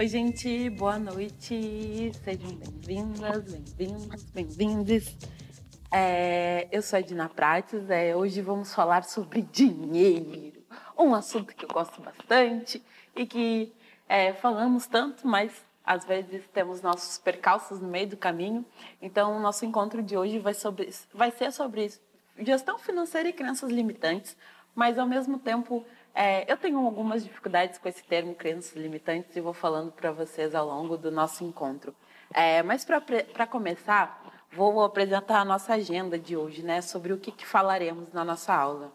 [0.00, 2.10] Oi, gente, boa noite.
[2.24, 5.14] Sejam bem-vindas, bem-vindos, bem-vindes.
[5.92, 7.90] É, eu sou a Dina Prates.
[7.90, 10.64] É, hoje vamos falar sobre dinheiro,
[10.98, 12.82] um assunto que eu gosto bastante
[13.14, 13.74] e que
[14.08, 15.52] é, falamos tanto, mas
[15.84, 18.64] às vezes temos nossos percalços no meio do caminho.
[19.02, 21.92] Então, o nosso encontro de hoje vai, sobre, vai ser sobre
[22.38, 24.34] gestão financeira e crenças limitantes,
[24.74, 29.40] mas ao mesmo tempo é, eu tenho algumas dificuldades com esse termo crenças limitantes e
[29.40, 31.94] vou falando para vocês ao longo do nosso encontro.
[32.32, 37.32] É, mas para começar, vou apresentar a nossa agenda de hoje, né, sobre o que,
[37.32, 38.92] que falaremos na nossa aula.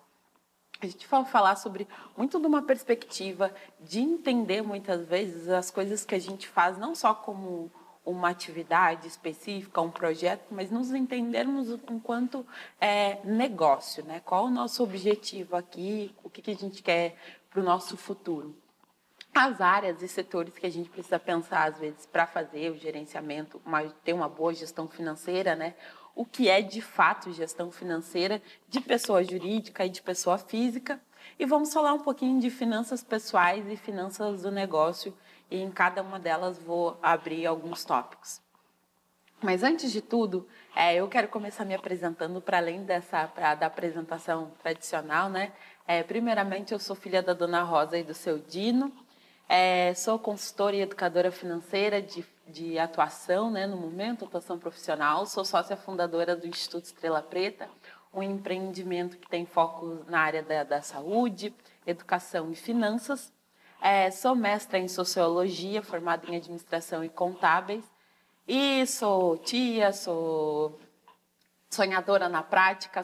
[0.82, 1.88] A gente vai falar sobre
[2.18, 6.94] muito de uma perspectiva de entender muitas vezes as coisas que a gente faz não
[6.94, 7.72] só como
[8.06, 12.46] uma atividade específica, um projeto, mas nos entendermos enquanto
[12.80, 14.22] é, negócio, né?
[14.24, 17.16] Qual o nosso objetivo aqui, o que, que a gente quer
[17.56, 18.54] para o nosso futuro.
[19.34, 23.62] As áreas e setores que a gente precisa pensar, às vezes, para fazer o gerenciamento,
[24.04, 25.74] ter uma boa gestão financeira, né?
[26.14, 31.02] O que é de fato gestão financeira de pessoa jurídica e de pessoa física.
[31.40, 35.14] E vamos falar um pouquinho de finanças pessoais e finanças do negócio
[35.50, 38.42] e em cada uma delas vou abrir alguns tópicos.
[39.42, 43.68] Mas antes de tudo, é, eu quero começar me apresentando para além dessa pra, da
[43.68, 45.52] apresentação tradicional, né?
[45.88, 48.92] É, primeiramente, eu sou filha da Dona Rosa e do seu Dino.
[49.48, 55.26] É, sou consultora e educadora financeira de, de atuação, né, no momento, atuação profissional.
[55.28, 57.70] Sou sócia fundadora do Instituto Estrela Preta,
[58.12, 61.54] um empreendimento que tem foco na área da, da saúde,
[61.86, 63.32] educação e finanças.
[63.82, 67.84] É, sou mestra em sociologia, formada em administração e contábeis.
[68.48, 70.80] E sou tia, sou
[71.70, 73.02] sonhadora na prática.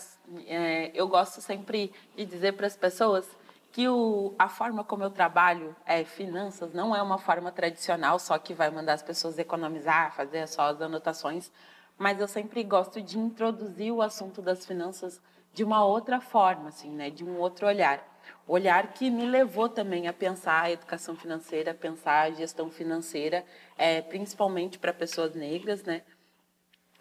[0.47, 3.28] É, eu gosto sempre de dizer para as pessoas
[3.72, 8.38] que o, a forma como eu trabalho é finanças não é uma forma tradicional, só
[8.38, 11.51] que vai mandar as pessoas economizar, fazer só as anotações,
[11.97, 15.22] mas eu sempre gosto de introduzir o assunto das finanças
[15.53, 18.10] de uma outra forma, assim, né, de um outro olhar
[18.51, 23.45] olhar que me levou também a pensar a educação financeira, a pensar a gestão financeira,
[23.78, 26.01] é, principalmente para pessoas negras, né?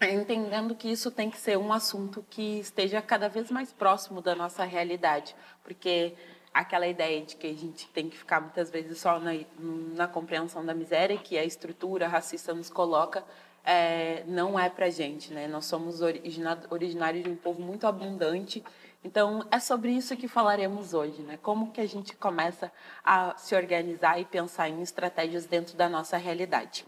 [0.00, 4.34] Entendendo que isso tem que ser um assunto que esteja cada vez mais próximo da
[4.34, 5.34] nossa realidade,
[5.64, 6.14] porque
[6.54, 10.64] aquela ideia de que a gente tem que ficar muitas vezes só na, na compreensão
[10.64, 13.24] da miséria que a estrutura racista nos coloca
[13.64, 15.48] é, não é para gente, né?
[15.48, 18.62] Nós somos originários de um povo muito abundante
[19.02, 21.38] então, é sobre isso que falaremos hoje, né?
[21.42, 22.70] Como que a gente começa
[23.02, 26.84] a se organizar e pensar em estratégias dentro da nossa realidade.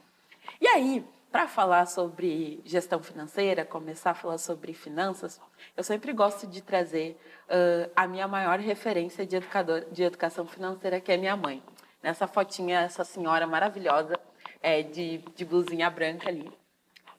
[0.60, 5.40] E aí, para falar sobre gestão financeira, começar a falar sobre finanças,
[5.74, 7.18] eu sempre gosto de trazer
[7.48, 11.62] uh, a minha maior referência de, educador, de educação financeira, que é minha mãe.
[12.02, 14.20] Nessa fotinha, essa senhora maravilhosa,
[14.60, 16.52] é, de, de blusinha branca ali.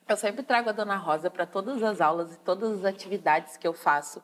[0.08, 3.68] Eu sempre trago a Dona Rosa para todas as aulas e todas as atividades que
[3.68, 4.22] eu faço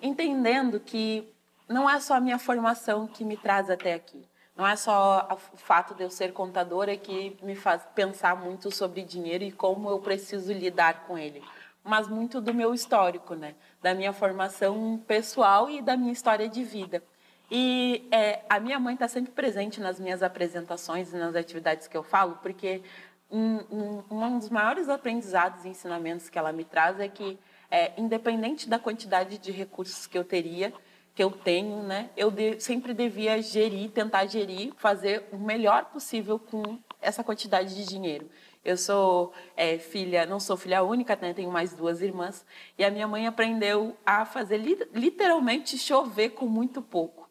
[0.00, 1.28] entendendo que
[1.68, 4.22] não é só a minha formação que me traz até aqui.
[4.54, 9.02] Não é só o fato de eu ser contadora que me faz pensar muito sobre
[9.02, 11.42] dinheiro e como eu preciso lidar com ele,
[11.82, 13.54] mas muito do meu histórico, né?
[13.80, 17.02] Da minha formação pessoal e da minha história de vida.
[17.50, 21.96] E é, a minha mãe está sempre presente nas minhas apresentações e nas atividades que
[21.96, 22.82] eu falo, porque
[23.30, 27.38] um, um, um dos maiores aprendizados e ensinamentos que ela me traz é que
[27.72, 30.74] é, independente da quantidade de recursos que eu teria,
[31.14, 36.38] que eu tenho, né, eu de, sempre devia gerir, tentar gerir, fazer o melhor possível
[36.38, 38.30] com essa quantidade de dinheiro.
[38.62, 42.44] Eu sou é, filha, não sou filha única, né, tenho mais duas irmãs,
[42.76, 44.58] e a minha mãe aprendeu a fazer
[44.92, 47.21] literalmente chover com muito pouco.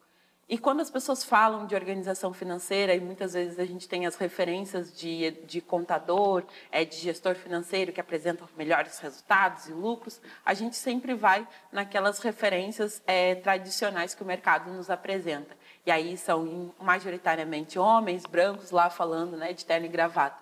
[0.51, 4.17] E quando as pessoas falam de organização financeira, e muitas vezes a gente tem as
[4.17, 10.53] referências de, de contador, é, de gestor financeiro que apresentam melhores resultados e lucros, a
[10.53, 15.56] gente sempre vai naquelas referências é, tradicionais que o mercado nos apresenta.
[15.86, 20.40] E aí são majoritariamente homens brancos lá falando né, de terno e gravata.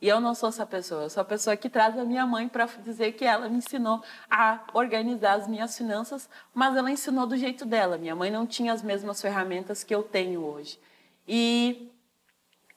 [0.00, 2.48] E eu não sou essa pessoa, eu sou a pessoa que traz a minha mãe
[2.48, 7.36] para dizer que ela me ensinou a organizar as minhas finanças, mas ela ensinou do
[7.36, 7.98] jeito dela.
[7.98, 10.80] Minha mãe não tinha as mesmas ferramentas que eu tenho hoje.
[11.28, 11.92] E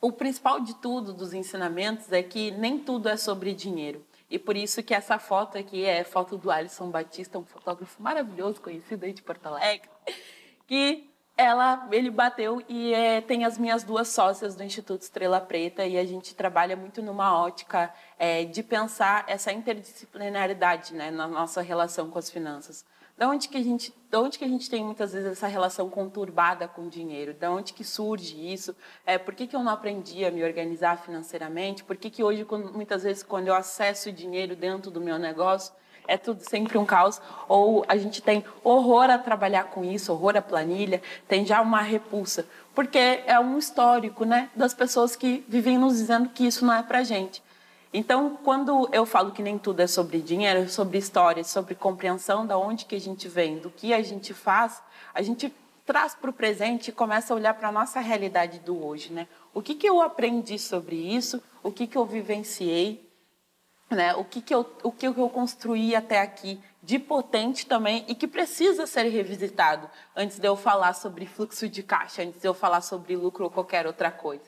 [0.02, 4.06] o principal de tudo dos ensinamentos é que nem tudo é sobre dinheiro.
[4.30, 8.60] E por isso que essa foto aqui é foto do Alisson Batista, um fotógrafo maravilhoso,
[8.60, 9.90] conhecido aí de Porto Alegre,
[10.68, 11.10] que
[11.44, 15.98] ela, ele bateu e é, tem as minhas duas sócias do Instituto Estrela Preta e
[15.98, 22.10] a gente trabalha muito numa ótica é, de pensar essa interdisciplinaridade né, na nossa relação
[22.10, 22.86] com as finanças.
[23.16, 25.88] Da onde que a gente, da onde que a gente tem muitas vezes essa relação
[25.90, 27.34] conturbada com o dinheiro?
[27.34, 28.76] Da onde que surge isso?
[29.06, 31.84] É, por que, que eu não aprendi a me organizar financeiramente?
[31.84, 35.20] Por que, que hoje, quando, muitas vezes, quando eu acesso o dinheiro dentro do meu
[35.20, 35.74] negócio,
[36.08, 37.22] é tudo sempre um caos?
[37.48, 41.82] Ou a gente tem horror a trabalhar com isso, horror à planilha, tem já uma
[41.82, 42.46] repulsa?
[42.74, 46.84] Porque é um histórico, né, das pessoas que vivem nos dizendo que isso não é
[46.84, 47.42] para gente.
[47.94, 52.46] Então, quando eu falo que nem tudo é sobre dinheiro, é sobre história, sobre compreensão
[52.46, 54.82] da onde que a gente vem, do que a gente faz,
[55.14, 55.54] a gente
[55.86, 59.28] traz para o presente e começa a olhar para a nossa realidade do hoje, né?
[59.54, 61.42] O que, que eu aprendi sobre isso?
[61.62, 63.08] O que, que eu vivenciei?
[63.94, 64.14] Né?
[64.16, 68.28] O, que, que, eu, o que eu construí até aqui de potente também e que
[68.28, 72.82] precisa ser revisitado antes de eu falar sobre fluxo de caixa, antes de eu falar
[72.82, 74.44] sobre lucro ou qualquer outra coisa.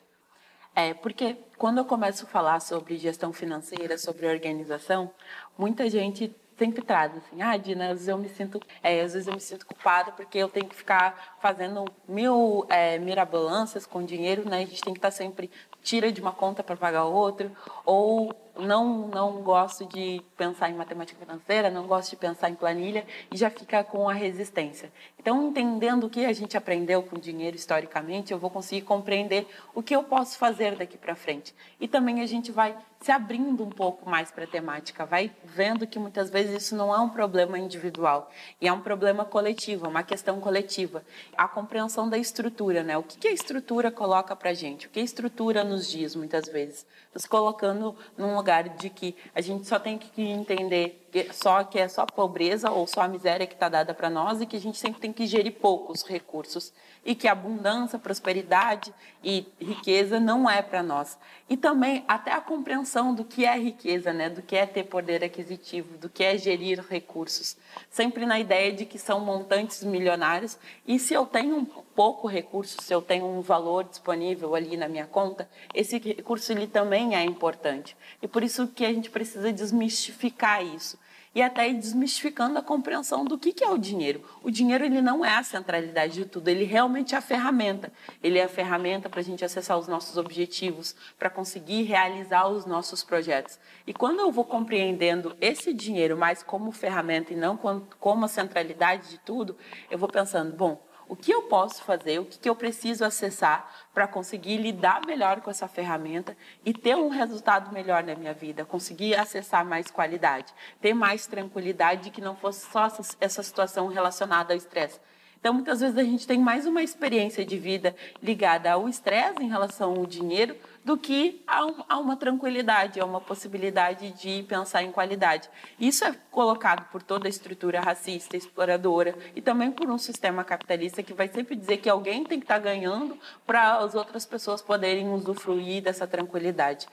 [0.75, 5.09] É, porque quando eu começo a falar sobre gestão financeira, sobre organização,
[5.57, 9.27] muita gente sempre traz assim, ah, Dina, às vezes eu me sinto, é, às vezes
[9.27, 14.47] eu me sinto culpada porque eu tenho que ficar fazendo mil é, mirabolâncias com dinheiro,
[14.49, 14.57] né?
[14.57, 15.49] A gente tem que estar sempre
[15.81, 17.51] tira de uma conta para pagar outra,
[17.85, 23.05] ou não não gosto de pensar em matemática financeira, não gosto de pensar em planilha
[23.31, 24.91] e já fica com a resistência.
[25.19, 29.81] Então, entendendo o que a gente aprendeu com dinheiro historicamente, eu vou conseguir compreender o
[29.81, 31.55] que eu posso fazer daqui para frente.
[31.79, 35.85] E também a gente vai se abrindo um pouco mais para a temática, vai vendo
[35.85, 39.89] que muitas vezes isso não é um problema individual, e é um problema coletivo, é
[39.89, 41.03] uma questão coletiva.
[41.37, 42.97] A compreensão da estrutura, né?
[42.97, 44.87] O que a estrutura coloca para a gente?
[44.87, 46.85] O que a estrutura nos diz, muitas vezes?
[47.13, 51.87] Nos colocando num lugar de que a gente só tem que entender só que é
[51.87, 54.77] só pobreza ou só a miséria que está dada para nós e que a gente
[54.77, 56.73] sempre tem que gerir poucos recursos
[57.05, 61.17] e que abundância, prosperidade e riqueza não é para nós.
[61.47, 64.29] E também até a compreensão do que é riqueza, né?
[64.29, 67.55] do que é ter poder aquisitivo, do que é gerir recursos.
[67.89, 70.57] Sempre na ideia de que são montantes milionários
[70.87, 74.87] e se eu tenho um pouco recurso, se eu tenho um valor disponível ali na
[74.87, 77.95] minha conta, esse recurso ele também é importante.
[78.21, 80.97] E por isso que a gente precisa desmistificar isso
[81.35, 84.23] e até ir desmistificando a compreensão do que, que é o dinheiro.
[84.41, 87.91] O dinheiro ele não é a centralidade de tudo, ele realmente é a ferramenta.
[88.23, 92.65] Ele é a ferramenta para a gente acessar os nossos objetivos, para conseguir realizar os
[92.65, 93.59] nossos projetos.
[93.85, 97.59] E quando eu vou compreendendo esse dinheiro mais como ferramenta e não
[97.99, 99.57] como a centralidade de tudo,
[99.91, 104.07] eu vou pensando, bom, o que eu posso fazer, o que eu preciso acessar para
[104.07, 106.35] conseguir lidar melhor com essa ferramenta
[106.65, 112.09] e ter um resultado melhor na minha vida, conseguir acessar mais qualidade, ter mais tranquilidade
[112.09, 112.87] que não fosse só
[113.19, 114.99] essa situação relacionada ao estresse.
[115.39, 119.47] Então, muitas vezes a gente tem mais uma experiência de vida ligada ao estresse em
[119.47, 120.55] relação ao dinheiro
[120.85, 125.49] do que a, um, uma tranquilidade, a uma possibilidade de pensar em qualidade.
[125.79, 131.01] Isso é colocado por toda a estrutura racista, exploradora e também por um sistema capitalista
[131.01, 133.17] que vai sempre dizer que alguém tem que estar tá ganhando
[133.47, 136.87] para as outras pessoas poderem usufruir dessa tranquilidade.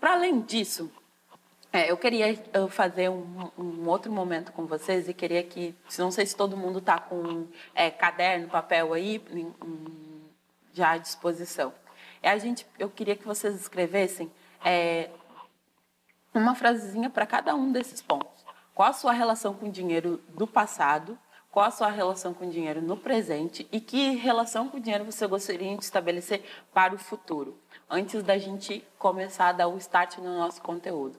[0.00, 0.90] Para além disso,
[1.72, 2.36] é, eu queria
[2.70, 6.80] fazer um, um, outro momento com vocês e queria que, não sei se todo mundo
[6.80, 9.22] está com é, caderno, papel aí
[10.72, 11.72] já à disposição.
[12.22, 14.30] É a gente, eu queria que vocês escrevessem
[14.64, 15.10] é,
[16.34, 18.44] uma frasezinha para cada um desses pontos.
[18.74, 21.18] Qual a sua relação com o dinheiro do passado?
[21.50, 23.66] Qual a sua relação com o dinheiro no presente?
[23.72, 27.58] E que relação com o dinheiro você gostaria de estabelecer para o futuro?
[27.88, 31.18] Antes da gente começar a dar o start no nosso conteúdo.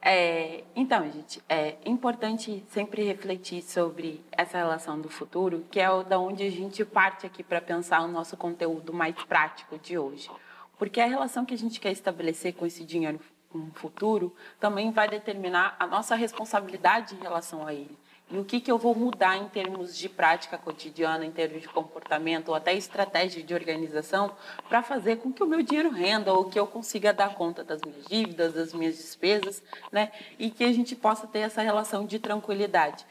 [0.00, 6.18] É, então, gente, é importante sempre refletir sobre essa relação do futuro, que é da
[6.18, 10.30] onde a gente parte aqui para pensar o nosso conteúdo mais prático de hoje.
[10.78, 13.20] Porque a relação que a gente quer estabelecer com esse dinheiro
[13.54, 17.96] no futuro também vai determinar a nossa responsabilidade em relação a ele
[18.30, 21.68] e o que, que eu vou mudar em termos de prática cotidiana, em termos de
[21.68, 24.34] comportamento ou até estratégia de organização
[24.68, 27.80] para fazer com que o meu dinheiro renda ou que eu consiga dar conta das
[27.82, 30.10] minhas dívidas, das minhas despesas, né?
[30.38, 33.06] E que a gente possa ter essa relação de tranquilidade.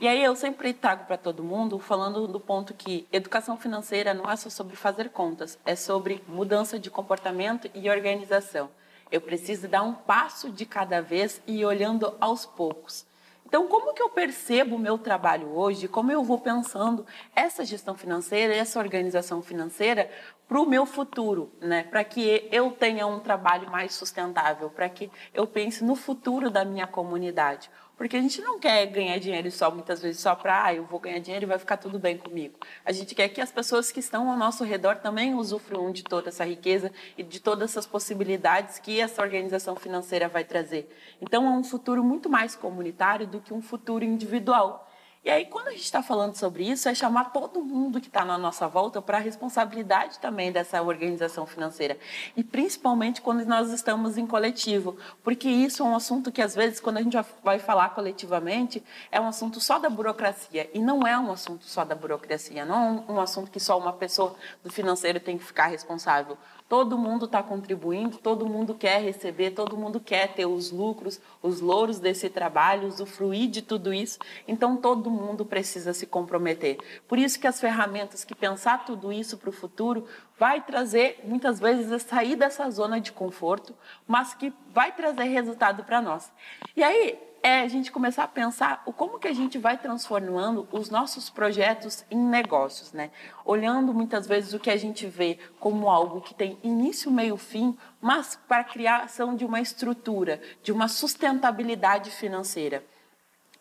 [0.00, 4.30] E aí eu sempre trago para todo mundo falando do ponto que educação financeira não
[4.30, 8.70] é só sobre fazer contas, é sobre mudança de comportamento e organização.
[9.12, 13.04] Eu preciso dar um passo de cada vez e ir olhando aos poucos.
[13.44, 15.86] Então, como que eu percebo o meu trabalho hoje?
[15.86, 17.04] Como eu vou pensando
[17.36, 20.10] essa gestão financeira, essa organização financeira
[20.50, 21.84] para o meu futuro, né?
[21.84, 26.64] Para que eu tenha um trabalho mais sustentável, para que eu pense no futuro da
[26.64, 27.70] minha comunidade.
[27.96, 30.98] Porque a gente não quer ganhar dinheiro só, muitas vezes, só para, ah, eu vou
[30.98, 32.58] ganhar dinheiro e vai ficar tudo bem comigo.
[32.84, 36.30] A gente quer que as pessoas que estão ao nosso redor também usufruam de toda
[36.30, 40.90] essa riqueza e de todas essas possibilidades que essa organização financeira vai trazer.
[41.20, 44.89] Então, é um futuro muito mais comunitário do que um futuro individual.
[45.22, 48.24] E aí, quando a gente está falando sobre isso, é chamar todo mundo que está
[48.24, 51.98] na nossa volta para a responsabilidade também dessa organização financeira.
[52.34, 56.80] E principalmente quando nós estamos em coletivo, porque isso é um assunto que, às vezes,
[56.80, 60.70] quando a gente vai falar coletivamente, é um assunto só da burocracia.
[60.72, 63.92] E não é um assunto só da burocracia, não é um assunto que só uma
[63.92, 64.34] pessoa
[64.64, 66.38] do financeiro tem que ficar responsável.
[66.70, 71.60] Todo mundo está contribuindo, todo mundo quer receber, todo mundo quer ter os lucros, os
[71.60, 74.20] louros desse trabalho, usufruir de tudo isso.
[74.46, 76.78] Então, todo mundo precisa se comprometer.
[77.08, 80.04] Por isso que as ferramentas que pensar tudo isso para o futuro
[80.38, 83.74] vai trazer, muitas vezes, a sair dessa zona de conforto,
[84.06, 86.30] mas que vai trazer resultado para nós.
[86.76, 90.68] E aí, é a gente começar a pensar o como que a gente vai transformando
[90.70, 93.10] os nossos projetos em negócios, né?
[93.44, 97.76] Olhando muitas vezes o que a gente vê como algo que tem início, meio, fim,
[98.00, 102.84] mas para a criação de uma estrutura, de uma sustentabilidade financeira.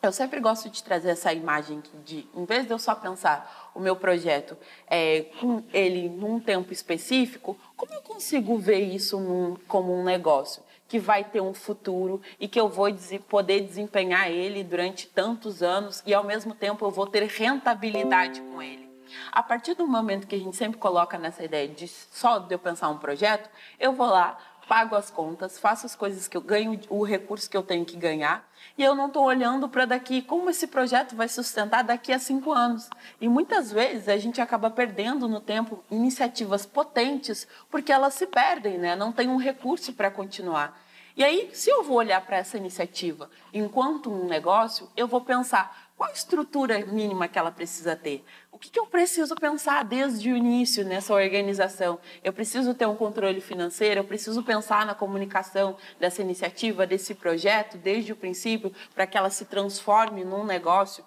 [0.02, 3.82] Eu sempre gosto de trazer essa imagem de, em vez de eu só pensar o
[3.82, 4.58] meu projeto
[4.88, 10.64] é, com ele num tempo específico, como eu consigo ver isso num, como um negócio?
[10.90, 12.88] Que vai ter um futuro e que eu vou
[13.30, 18.62] poder desempenhar ele durante tantos anos e ao mesmo tempo eu vou ter rentabilidade com
[18.62, 18.90] ele.
[19.32, 22.60] A partir do momento que a gente sempre coloca nessa ideia de só de eu
[22.60, 24.38] pensar um projeto, eu vou lá,
[24.70, 27.98] pago as contas, faço as coisas que eu ganho, o recurso que eu tenho que
[27.98, 28.48] ganhar,
[28.78, 32.52] e eu não estou olhando para daqui como esse projeto vai sustentar daqui a cinco
[32.52, 32.88] anos.
[33.20, 38.78] E muitas vezes a gente acaba perdendo no tempo iniciativas potentes porque elas se perdem,
[38.78, 38.96] né?
[38.96, 40.80] Não tem um recurso para continuar.
[41.18, 45.90] E aí, se eu vou olhar para essa iniciativa enquanto um negócio, eu vou pensar
[45.98, 48.24] qual a estrutura mínima que ela precisa ter?
[48.52, 52.00] O que, que eu preciso pensar desde o início nessa organização?
[52.24, 57.78] Eu preciso ter um controle financeiro, eu preciso pensar na comunicação dessa iniciativa, desse projeto,
[57.78, 61.06] desde o princípio, para que ela se transforme num negócio.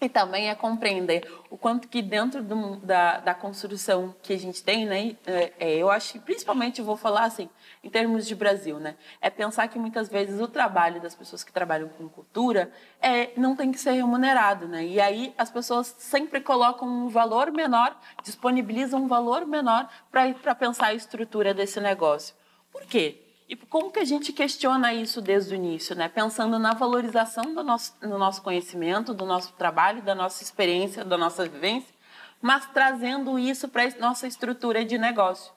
[0.00, 4.62] E também é compreender o quanto que dentro do, da, da construção que a gente
[4.62, 7.50] tem, né, é, é, eu acho que principalmente vou falar assim,
[7.84, 11.52] em termos de Brasil, né, é pensar que muitas vezes o trabalho das pessoas que
[11.52, 16.40] trabalham com cultura é, não tem que ser remunerado, né, e aí as pessoas sempre
[16.40, 22.34] colocam um valor menor, disponibilizam um valor menor para pensar a estrutura desse negócio.
[22.72, 23.29] Por quê?
[23.50, 26.08] E como que a gente questiona isso desde o início, né?
[26.08, 31.18] Pensando na valorização do nosso, do nosso conhecimento, do nosso trabalho, da nossa experiência, da
[31.18, 31.92] nossa vivência,
[32.40, 35.52] mas trazendo isso para a nossa estrutura de negócio.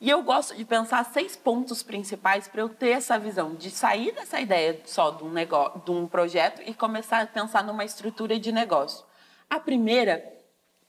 [0.00, 4.10] E eu gosto de pensar seis pontos principais para eu ter essa visão, de sair
[4.10, 8.36] dessa ideia só de um, negócio, de um projeto e começar a pensar numa estrutura
[8.36, 9.06] de negócio.
[9.48, 10.31] A primeira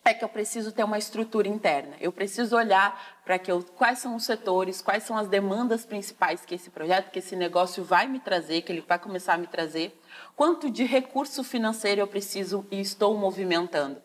[0.05, 1.95] é que eu preciso ter uma estrutura interna.
[1.99, 6.43] Eu preciso olhar para que eu, quais são os setores, quais são as demandas principais
[6.45, 9.47] que esse projeto, que esse negócio vai me trazer, que ele vai começar a me
[9.47, 9.97] trazer,
[10.35, 14.01] quanto de recurso financeiro eu preciso e estou movimentando.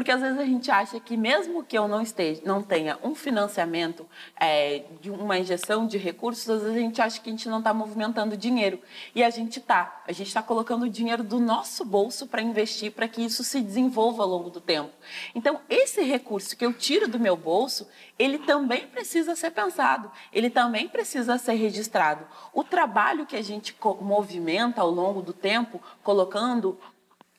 [0.00, 3.14] Porque às vezes a gente acha que mesmo que eu não esteja, não tenha um
[3.14, 7.46] financiamento é, de uma injeção de recursos, às vezes a gente acha que a gente
[7.50, 8.80] não está movimentando dinheiro.
[9.14, 10.00] E a gente está.
[10.08, 14.22] A gente está colocando dinheiro do nosso bolso para investir para que isso se desenvolva
[14.22, 14.90] ao longo do tempo.
[15.34, 17.86] Então, esse recurso que eu tiro do meu bolso,
[18.18, 22.26] ele também precisa ser pensado, ele também precisa ser registrado.
[22.54, 26.78] O trabalho que a gente movimenta ao longo do tempo, colocando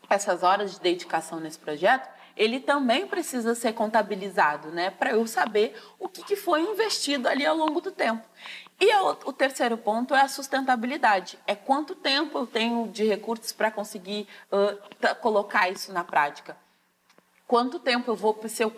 [0.07, 4.89] essas horas de dedicação nesse projeto, ele também precisa ser contabilizado, né?
[4.89, 8.27] Para eu saber o que, que foi investido ali ao longo do tempo.
[8.79, 11.37] E o terceiro ponto é a sustentabilidade.
[11.45, 16.57] É quanto tempo eu tenho de recursos para conseguir uh, colocar isso na prática
[17.51, 18.73] quanto tempo eu vou, se eu,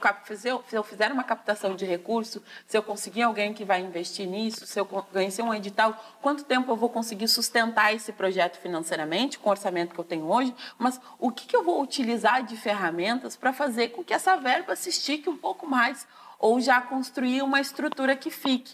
[0.66, 4.66] se eu, fizer uma captação de recurso, se eu conseguir alguém que vai investir nisso,
[4.66, 9.48] se eu vencer um edital, quanto tempo eu vou conseguir sustentar esse projeto financeiramente, com
[9.48, 13.36] o orçamento que eu tenho hoje, mas o que, que eu vou utilizar de ferramentas
[13.36, 16.08] para fazer com que essa verba se estique um pouco mais,
[16.40, 18.74] ou já construir uma estrutura que fique.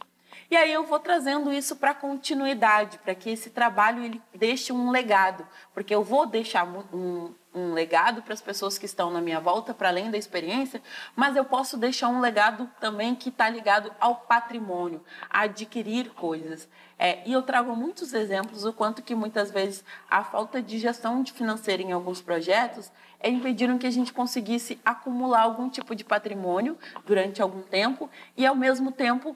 [0.52, 4.90] E aí eu vou trazendo isso para continuidade, para que esse trabalho ele deixe um
[4.90, 9.40] legado, porque eu vou deixar um, um legado para as pessoas que estão na minha
[9.40, 10.82] volta, para além da experiência,
[11.16, 16.68] mas eu posso deixar um legado também que está ligado ao patrimônio, a adquirir coisas.
[16.98, 21.24] É, e eu trago muitos exemplos do quanto que muitas vezes a falta de gestão
[21.26, 26.76] financeira em alguns projetos é impediram que a gente conseguisse acumular algum tipo de patrimônio
[27.06, 29.36] durante algum tempo e ao mesmo tempo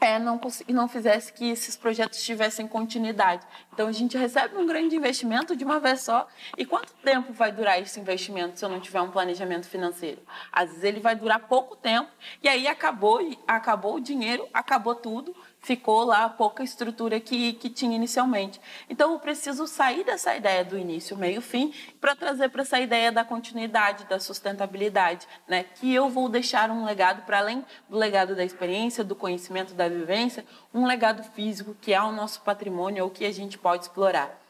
[0.00, 3.46] é, não, não fizesse que esses projetos tivessem continuidade.
[3.72, 6.28] Então, a gente recebe um grande investimento de uma vez só.
[6.56, 10.20] E quanto tempo vai durar esse investimento se eu não tiver um planejamento financeiro?
[10.52, 12.10] Às vezes, ele vai durar pouco tempo,
[12.42, 15.34] e aí acabou, acabou o dinheiro, acabou tudo,
[15.66, 18.60] ficou lá pouca estrutura que, que tinha inicialmente.
[18.88, 23.10] Então, eu preciso sair dessa ideia do início, meio, fim, para trazer para essa ideia
[23.10, 25.64] da continuidade, da sustentabilidade, né?
[25.64, 29.88] que eu vou deixar um legado, para além do legado da experiência, do conhecimento, da
[29.88, 34.40] vivência, um legado físico, que é o nosso patrimônio, ou que a gente pode explorar.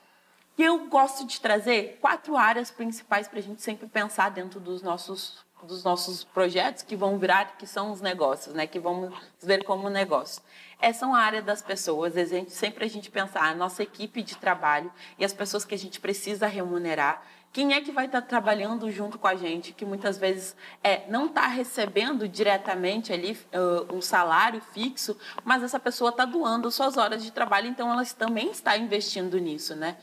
[0.58, 4.82] E eu gosto de trazer quatro áreas principais para a gente sempre pensar dentro dos
[4.82, 8.66] nossos dos nossos projetos que vão virar, que são os negócios, né?
[8.66, 10.42] Que vamos ver como negócio.
[10.80, 12.16] Essa é uma área das pessoas.
[12.16, 15.74] A gente, sempre a gente pensar a nossa equipe de trabalho e as pessoas que
[15.74, 17.22] a gente precisa remunerar.
[17.52, 20.54] Quem é que vai estar trabalhando junto com a gente, que muitas vezes
[20.84, 26.70] é, não está recebendo diretamente ali uh, um salário fixo, mas essa pessoa está doando
[26.70, 29.96] suas horas de trabalho, então ela também está investindo nisso, né?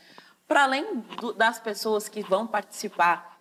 [0.48, 3.33] Para além do, das pessoas que vão participar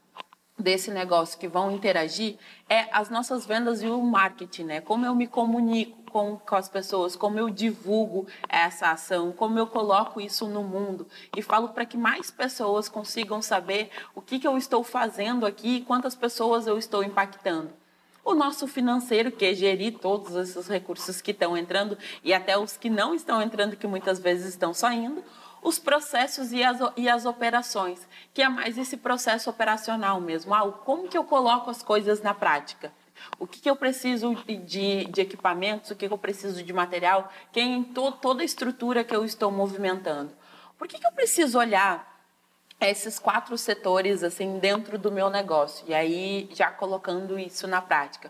[0.57, 2.37] desse negócio que vão interagir
[2.69, 4.81] é as nossas vendas e o marketing, né?
[4.81, 9.65] Como eu me comunico com, com as pessoas, como eu divulgo essa ação, como eu
[9.65, 14.47] coloco isso no mundo e falo para que mais pessoas consigam saber o que, que
[14.47, 17.71] eu estou fazendo aqui e quantas pessoas eu estou impactando.
[18.23, 22.77] O nosso financeiro, que é gerir todos esses recursos que estão entrando e até os
[22.77, 25.21] que não estão entrando, que muitas vezes estão saindo
[25.63, 30.53] os processos e as, e as operações, que é mais esse processo operacional mesmo.
[30.53, 32.91] Ah, como que eu coloco as coisas na prática?
[33.39, 37.31] O que, que eu preciso de, de, equipamentos, o que, que eu preciso de material,
[37.53, 40.33] quem to, toda a estrutura que eu estou movimentando.
[40.77, 42.11] Por que, que eu preciso olhar
[42.81, 45.85] esses quatro setores assim dentro do meu negócio?
[45.87, 48.29] E aí já colocando isso na prática.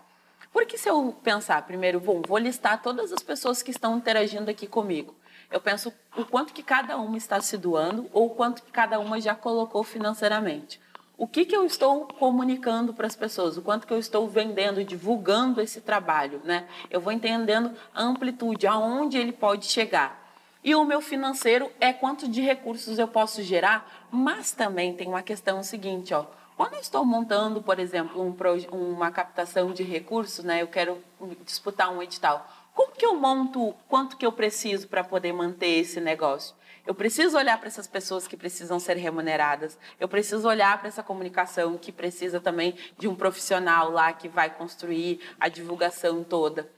[0.52, 4.68] Porque se eu pensar primeiro, bom, vou listar todas as pessoas que estão interagindo aqui
[4.68, 5.16] comigo.
[5.54, 8.98] Eu penso o quanto que cada uma está se doando ou o quanto que cada
[8.98, 10.80] uma já colocou financeiramente.
[11.16, 13.56] O que, que eu estou comunicando para as pessoas?
[13.56, 16.66] O quanto que eu estou vendendo, divulgando esse trabalho, né?
[16.90, 20.28] Eu vou entendendo a amplitude, aonde ele pode chegar.
[20.64, 25.22] E o meu financeiro é quanto de recursos eu posso gerar, mas também tem uma
[25.22, 26.26] questão seguinte, ó.
[26.56, 28.34] Quando eu estou montando, por exemplo, um,
[28.72, 30.62] uma captação de recursos, né?
[30.62, 30.98] Eu quero
[31.44, 32.44] disputar um edital.
[32.74, 36.56] Como que eu monto quanto que eu preciso para poder manter esse negócio?
[36.84, 39.78] Eu preciso olhar para essas pessoas que precisam ser remuneradas.
[39.98, 44.50] Eu preciso olhar para essa comunicação que precisa também de um profissional lá que vai
[44.50, 46.68] construir a divulgação toda.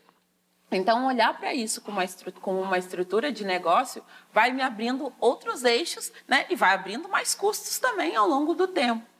[0.71, 2.07] Então, olhar para isso como uma,
[2.41, 6.45] como uma estrutura de negócio vai me abrindo outros eixos né?
[6.51, 9.16] e vai abrindo mais custos também ao longo do tempo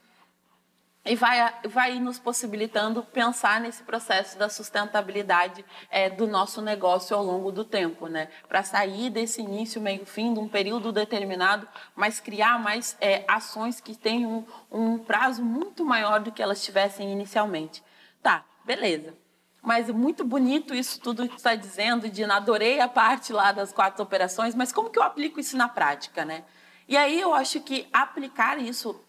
[1.07, 7.23] e vai, vai nos possibilitando pensar nesse processo da sustentabilidade é, do nosso negócio ao
[7.23, 8.29] longo do tempo, né?
[8.47, 13.79] Para sair desse início, meio fim, de um período determinado, mas criar mais é, ações
[13.79, 17.83] que tenham um, um prazo muito maior do que elas tivessem inicialmente.
[18.21, 19.13] Tá, beleza.
[19.61, 24.03] Mas muito bonito isso tudo que está dizendo, de adorei a parte lá das quatro
[24.03, 26.43] operações, mas como que eu aplico isso na prática, né?
[26.87, 29.03] E aí eu acho que aplicar isso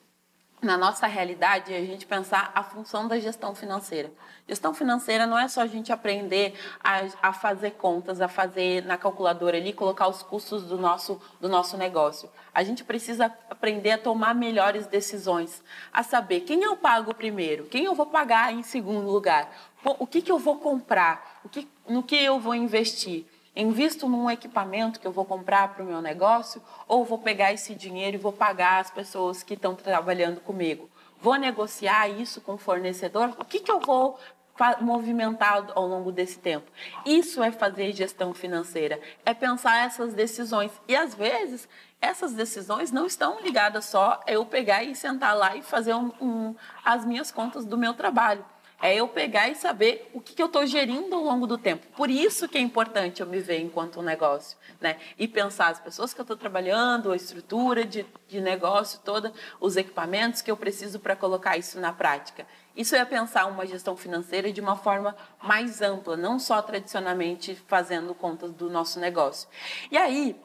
[0.61, 4.11] na nossa realidade, a gente pensar a função da gestão financeira.
[4.47, 8.97] Gestão financeira não é só a gente aprender a, a, fazer contas, a fazer na
[8.97, 12.29] calculadora ali, colocar os custos do nosso, do nosso negócio.
[12.53, 17.85] A gente precisa aprender a tomar melhores decisões, a saber quem eu pago primeiro, quem
[17.85, 19.51] eu vou pagar em segundo lugar,
[19.85, 23.27] o que, que eu vou comprar, o que, no que eu vou investir.
[23.61, 27.75] Invisto num equipamento que eu vou comprar para o meu negócio ou vou pegar esse
[27.75, 30.89] dinheiro e vou pagar as pessoas que estão trabalhando comigo?
[31.21, 33.35] Vou negociar isso com o fornecedor?
[33.37, 34.17] O que, que eu vou
[34.81, 36.71] movimentar ao longo desse tempo?
[37.05, 40.71] Isso é fazer gestão financeira, é pensar essas decisões.
[40.87, 41.69] E às vezes
[42.01, 46.13] essas decisões não estão ligadas só a eu pegar e sentar lá e fazer um,
[46.21, 48.45] um, as minhas contas do meu trabalho
[48.81, 51.87] é eu pegar e saber o que, que eu estou gerindo ao longo do tempo.
[51.97, 54.99] Por isso que é importante eu me ver enquanto um negócio, né?
[55.19, 59.77] E pensar as pessoas que eu estou trabalhando, a estrutura de, de negócio toda, os
[59.77, 62.47] equipamentos que eu preciso para colocar isso na prática.
[62.77, 68.15] Isso é pensar uma gestão financeira de uma forma mais ampla, não só tradicionalmente fazendo
[68.15, 69.49] contas do nosso negócio.
[69.91, 70.41] E aí,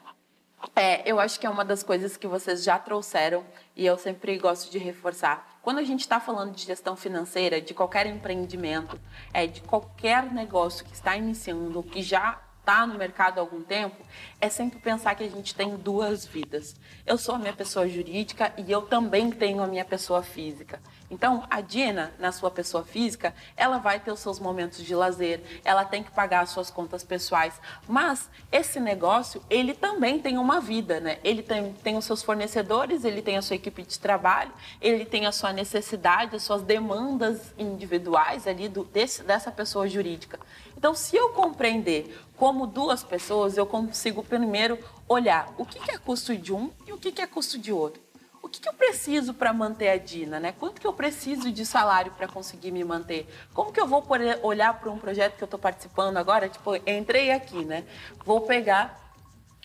[0.74, 3.44] é, eu acho que é uma das coisas que vocês já trouxeram
[3.76, 7.72] e eu sempre gosto de reforçar quando a gente está falando de gestão financeira, de
[7.72, 9.00] qualquer empreendimento,
[9.32, 13.94] é, de qualquer negócio que está iniciando, que já está no mercado há algum tempo,
[14.40, 16.74] é sempre pensar que a gente tem duas vidas.
[17.06, 20.80] Eu sou a minha pessoa jurídica e eu também tenho a minha pessoa física.
[21.10, 25.42] Então, a Dina, na sua pessoa física, ela vai ter os seus momentos de lazer,
[25.62, 30.60] ela tem que pagar as suas contas pessoais, mas esse negócio, ele também tem uma
[30.60, 31.18] vida, né?
[31.22, 34.50] Ele tem, tem os seus fornecedores, ele tem a sua equipe de trabalho,
[34.80, 40.40] ele tem a sua necessidade, as suas demandas individuais ali do, desse, dessa pessoa jurídica.
[40.84, 46.36] Então, se eu compreender como duas pessoas, eu consigo primeiro olhar o que é custo
[46.36, 48.02] de um e o que é custo de outro.
[48.42, 50.52] O que, eu preciso para manter a Dina, né?
[50.52, 53.26] Quanto que eu preciso de salário para conseguir me manter?
[53.54, 56.50] Como que eu vou poder olhar para um projeto que eu estou participando agora?
[56.50, 57.86] Tipo, entrei aqui, né?
[58.22, 59.16] Vou pegar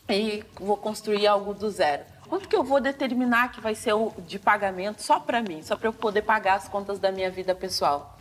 [0.08, 2.06] e vou construir algo do zero.
[2.30, 5.90] Quanto que eu vou determinar que vai ser de pagamento só para mim, só para
[5.90, 8.19] eu poder pagar as contas da minha vida pessoal?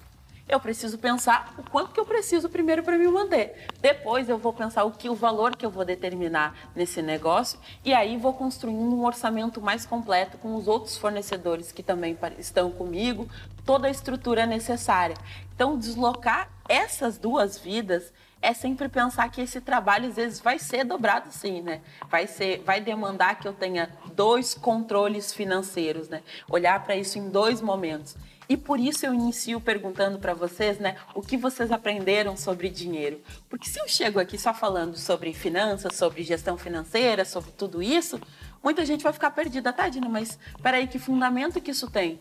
[0.48, 3.66] Eu preciso pensar o quanto que eu preciso primeiro para me manter.
[3.80, 7.92] Depois eu vou pensar o que o valor que eu vou determinar nesse negócio e
[7.92, 13.28] aí vou construindo um orçamento mais completo com os outros fornecedores que também estão comigo,
[13.64, 15.16] toda a estrutura necessária.
[15.54, 20.84] Então deslocar essas duas vidas é sempre pensar que esse trabalho às vezes vai ser
[20.84, 21.80] dobrado sim, né?
[22.08, 26.22] Vai ser, vai demandar que eu tenha dois controles financeiros, né?
[26.48, 28.16] Olhar para isso em dois momentos.
[28.48, 33.20] E por isso eu inicio perguntando para vocês, né, o que vocês aprenderam sobre dinheiro.
[33.48, 38.18] Porque se eu chego aqui só falando sobre finanças, sobre gestão financeira, sobre tudo isso,
[38.62, 42.20] muita gente vai ficar perdida, tadinha, mas peraí, que fundamento que isso tem?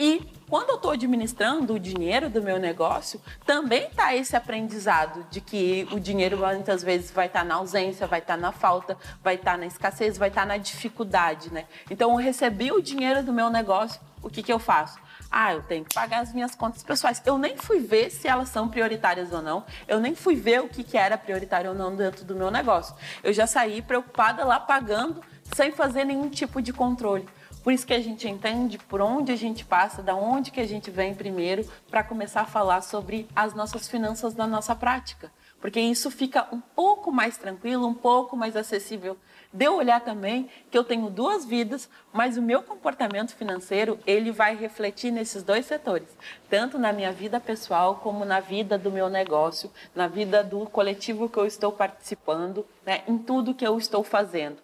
[0.00, 5.40] E quando eu estou administrando o dinheiro do meu negócio, também está esse aprendizado de
[5.40, 8.96] que o dinheiro muitas vezes vai estar tá na ausência, vai estar tá na falta,
[9.24, 11.66] vai estar tá na escassez, vai estar tá na dificuldade, né?
[11.90, 15.00] Então eu recebi o dinheiro do meu negócio, o que, que eu faço?
[15.30, 17.22] Ah, eu tenho que pagar as minhas contas pessoais.
[17.24, 19.64] Eu nem fui ver se elas são prioritárias ou não.
[19.86, 22.94] Eu nem fui ver o que, que era prioritário ou não dentro do meu negócio.
[23.22, 25.22] Eu já saí preocupada lá pagando
[25.54, 27.28] sem fazer nenhum tipo de controle.
[27.62, 30.66] Por isso que a gente entende por onde a gente passa, da onde que a
[30.66, 35.30] gente vem primeiro, para começar a falar sobre as nossas finanças na nossa prática.
[35.60, 39.18] Porque isso fica um pouco mais tranquilo, um pouco mais acessível
[39.52, 44.30] de eu olhar também que eu tenho duas vidas, mas o meu comportamento financeiro, ele
[44.30, 46.08] vai refletir nesses dois setores,
[46.50, 51.28] tanto na minha vida pessoal como na vida do meu negócio, na vida do coletivo
[51.28, 54.58] que eu estou participando, né, em tudo que eu estou fazendo.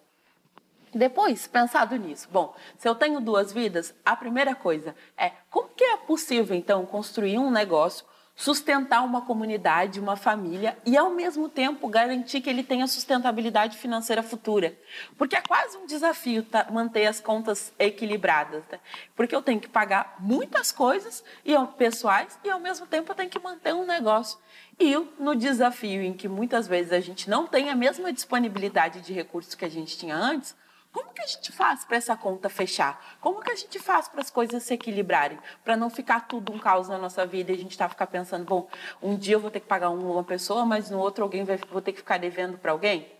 [0.93, 5.83] Depois, pensado nisso, bom, se eu tenho duas vidas, a primeira coisa é como que
[5.83, 11.87] é possível então construir um negócio sustentar uma comunidade, uma família e, ao mesmo tempo,
[11.87, 14.77] garantir que ele tenha sustentabilidade financeira futura.
[15.17, 18.63] Porque é quase um desafio tá, manter as contas equilibradas.
[18.65, 18.77] Tá?
[19.15, 23.29] Porque eu tenho que pagar muitas coisas e pessoais e, ao mesmo tempo, eu tenho
[23.29, 24.37] que manter um negócio.
[24.77, 29.13] E no desafio em que muitas vezes a gente não tem a mesma disponibilidade de
[29.13, 30.53] recursos que a gente tinha antes,
[30.95, 33.17] como que a gente faz para essa conta fechar?
[33.19, 35.37] Como que a gente faz para as coisas se equilibrarem?
[35.61, 38.45] Para não ficar tudo um caos na nossa vida e a gente tá ficar pensando,
[38.45, 38.69] bom,
[39.03, 41.81] um dia eu vou ter que pagar uma pessoa, mas no outro alguém vai vou
[41.81, 43.11] ter que ficar devendo para alguém?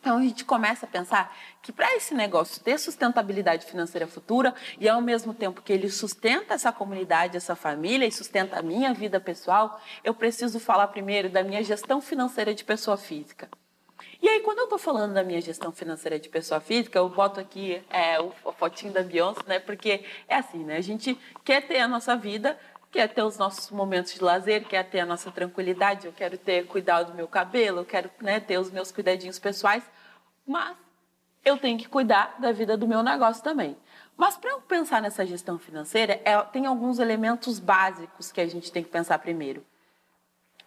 [0.00, 4.88] Então a gente começa a pensar que para esse negócio ter sustentabilidade financeira futura e
[4.88, 9.18] ao mesmo tempo que ele sustenta essa comunidade, essa família e sustenta a minha vida
[9.18, 13.48] pessoal, eu preciso falar primeiro da minha gestão financeira de pessoa física.
[14.22, 17.40] E aí, quando eu estou falando da minha gestão financeira de pessoa física, eu boto
[17.40, 19.58] aqui é, o, a fotinho da Beyoncé, né?
[19.58, 20.76] Porque é assim, né?
[20.76, 22.58] A gente quer ter a nossa vida,
[22.90, 26.66] quer ter os nossos momentos de lazer, quer ter a nossa tranquilidade, eu quero ter
[26.66, 29.84] cuidado do meu cabelo, eu quero né, ter os meus cuidadinhos pessoais,
[30.46, 30.76] mas
[31.44, 33.76] eu tenho que cuidar da vida do meu negócio também.
[34.16, 38.70] Mas para eu pensar nessa gestão financeira, é, tem alguns elementos básicos que a gente
[38.70, 39.64] tem que pensar primeiro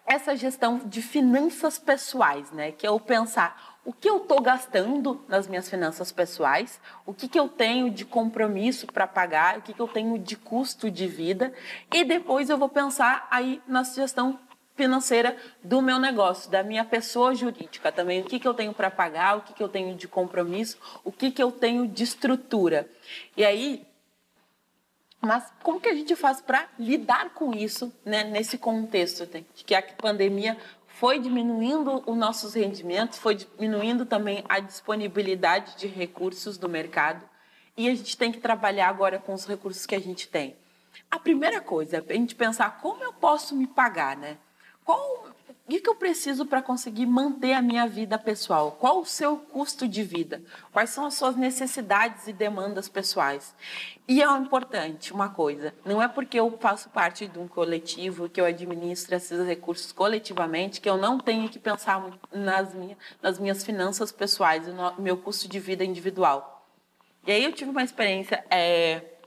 [0.08, 2.72] essa gestão de finanças pessoais, né?
[2.72, 7.26] Que é o pensar o que eu estou gastando nas minhas finanças pessoais, o que,
[7.26, 11.06] que eu tenho de compromisso para pagar, o que, que eu tenho de custo de
[11.06, 11.54] vida,
[11.90, 14.38] e depois eu vou pensar aí na gestão
[14.76, 18.90] financeira do meu negócio, da minha pessoa jurídica também, o que, que eu tenho para
[18.90, 22.86] pagar, o que, que eu tenho de compromisso, o que, que eu tenho de estrutura.
[23.34, 23.87] E aí
[25.20, 29.74] mas como que a gente faz para lidar com isso né, nesse contexto de que
[29.74, 36.68] a pandemia foi diminuindo os nossos rendimentos, foi diminuindo também a disponibilidade de recursos do
[36.68, 37.24] mercado
[37.76, 40.56] e a gente tem que trabalhar agora com os recursos que a gente tem.
[41.10, 44.36] A primeira coisa é a gente pensar como eu posso me pagar, né?
[44.84, 45.28] Qual
[45.68, 48.72] que, que eu preciso para conseguir manter a minha vida pessoal?
[48.80, 50.42] Qual o seu custo de vida?
[50.72, 53.54] Quais são as suas necessidades e demandas pessoais?
[54.08, 58.40] E é importante uma coisa: não é porque eu faço parte de um coletivo, que
[58.40, 62.02] eu administro esses recursos coletivamente, que eu não tenho que pensar
[62.32, 66.66] nas, minha, nas minhas finanças pessoais, no meu custo de vida individual.
[67.26, 68.42] E aí eu tive uma experiência.
[68.50, 69.17] É,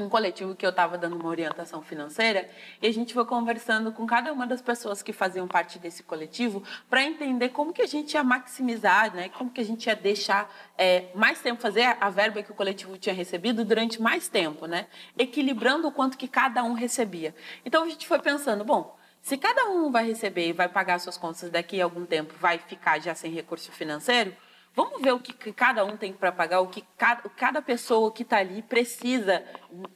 [0.00, 2.50] um coletivo que eu estava dando uma orientação financeira
[2.82, 6.64] e a gente foi conversando com cada uma das pessoas que faziam parte desse coletivo
[6.90, 10.52] para entender como que a gente ia maximizar, né, como que a gente ia deixar
[10.76, 14.88] é, mais tempo fazer a verba que o coletivo tinha recebido durante mais tempo, né,
[15.16, 17.32] equilibrando o quanto que cada um recebia.
[17.64, 21.16] Então a gente foi pensando, bom, Se cada um vai receber e vai pagar suas
[21.16, 24.36] contas daqui a algum tempo, vai ficar já sem recurso financeiro,
[24.74, 28.22] vamos ver o que cada um tem para pagar, o que cada, cada pessoa que
[28.22, 29.44] está ali precisa,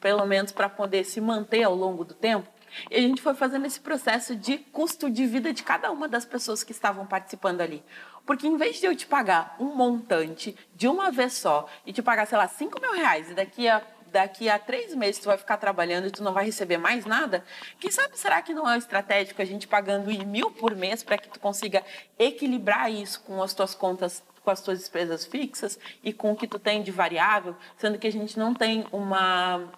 [0.00, 2.48] pelo menos para poder se manter ao longo do tempo.
[2.90, 6.24] E a gente foi fazendo esse processo de custo de vida de cada uma das
[6.24, 7.82] pessoas que estavam participando ali.
[8.26, 12.02] Porque em vez de eu te pagar um montante de uma vez só e te
[12.02, 15.36] pagar, sei lá, 5 mil reais e daqui a daqui a três meses tu vai
[15.36, 17.44] ficar trabalhando e tu não vai receber mais nada,
[17.78, 21.18] quem sabe será que não é estratégico a gente pagando em mil por mês para
[21.18, 21.84] que tu consiga
[22.18, 26.48] equilibrar isso com as tuas contas, com as tuas despesas fixas e com o que
[26.48, 29.68] tu tem de variável, sendo que a gente não tem uma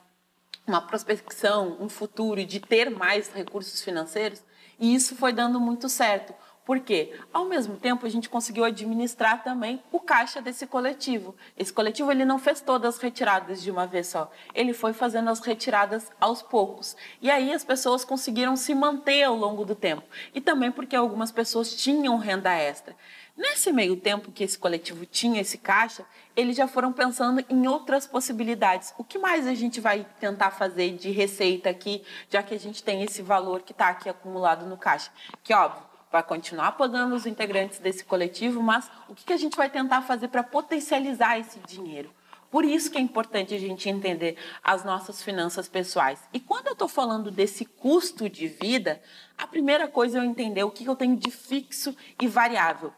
[0.64, 4.40] uma prospecção, um futuro de ter mais recursos financeiros,
[4.78, 6.32] e isso foi dando muito certo.
[6.64, 11.34] Porque, ao mesmo tempo, a gente conseguiu administrar também o caixa desse coletivo.
[11.58, 14.30] Esse coletivo ele não fez todas as retiradas de uma vez só.
[14.54, 16.96] Ele foi fazendo as retiradas aos poucos.
[17.20, 20.04] E aí as pessoas conseguiram se manter ao longo do tempo.
[20.32, 22.94] E também porque algumas pessoas tinham renda extra.
[23.36, 26.04] Nesse meio tempo que esse coletivo tinha esse caixa,
[26.36, 28.92] eles já foram pensando em outras possibilidades.
[28.98, 32.82] O que mais a gente vai tentar fazer de receita aqui, já que a gente
[32.82, 35.10] tem esse valor que está aqui acumulado no caixa?
[35.42, 39.70] Que, óbvio, vai continuar pagando os integrantes desse coletivo, mas o que a gente vai
[39.70, 42.12] tentar fazer para potencializar esse dinheiro?
[42.50, 46.18] Por isso que é importante a gente entender as nossas finanças pessoais.
[46.32, 49.00] E quando eu estou falando desse custo de vida,
[49.38, 52.92] a primeira coisa é eu entender o que eu tenho de fixo e variável.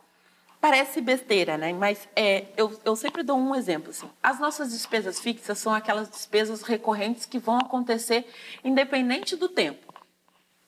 [0.63, 1.73] Parece besteira, né?
[1.73, 3.91] Mas é, eu, eu sempre dou um exemplo.
[3.91, 4.09] Assim.
[4.23, 8.25] As nossas despesas fixas são aquelas despesas recorrentes que vão acontecer
[8.63, 9.93] independente do tempo.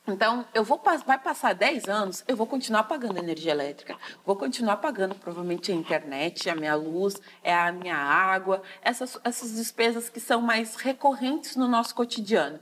[0.04, 4.78] Então, eu vou vai passar 10 anos, eu vou continuar pagando energia elétrica, vou continuar
[4.78, 10.18] pagando provavelmente a internet, a minha luz, é a minha água, essas, essas despesas que
[10.18, 12.58] são mais recorrentes no nosso cotidiano.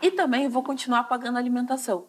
[0.00, 2.06] E também vou continuar pagando alimentação.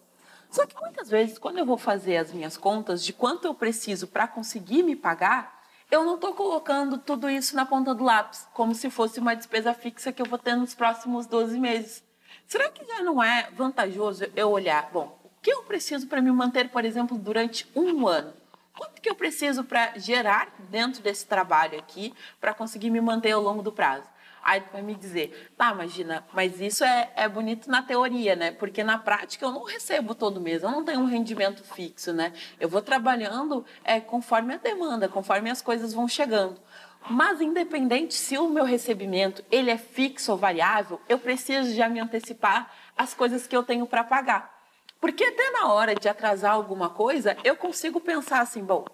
[0.49, 4.07] Só que muitas vezes, quando eu vou fazer as minhas contas de quanto eu preciso
[4.07, 5.57] para conseguir me pagar,
[5.89, 9.73] eu não estou colocando tudo isso na ponta do lápis, como se fosse uma despesa
[9.73, 12.03] fixa que eu vou ter nos próximos 12 meses.
[12.45, 16.31] Será que já não é vantajoso eu olhar, bom, o que eu preciso para me
[16.31, 18.33] manter, por exemplo, durante um ano?
[18.77, 23.41] Quanto que eu preciso para gerar dentro desse trabalho aqui para conseguir me manter ao
[23.41, 24.07] longo do prazo?
[24.47, 28.49] Aí tu vai me dizer, tá, imagina, mas isso é, é bonito na teoria, né?
[28.49, 32.31] Porque na prática eu não recebo todo mês, eu não tenho um rendimento fixo, né?
[32.57, 36.61] Eu vou trabalhando é, conforme a demanda, conforme as coisas vão chegando.
[37.09, 41.99] Mas independente se o meu recebimento ele é fixo ou variável, eu preciso já me
[41.99, 44.55] antecipar as coisas que eu tenho para pagar.
[45.01, 48.85] Porque até na hora de atrasar alguma coisa, eu consigo pensar assim, bom,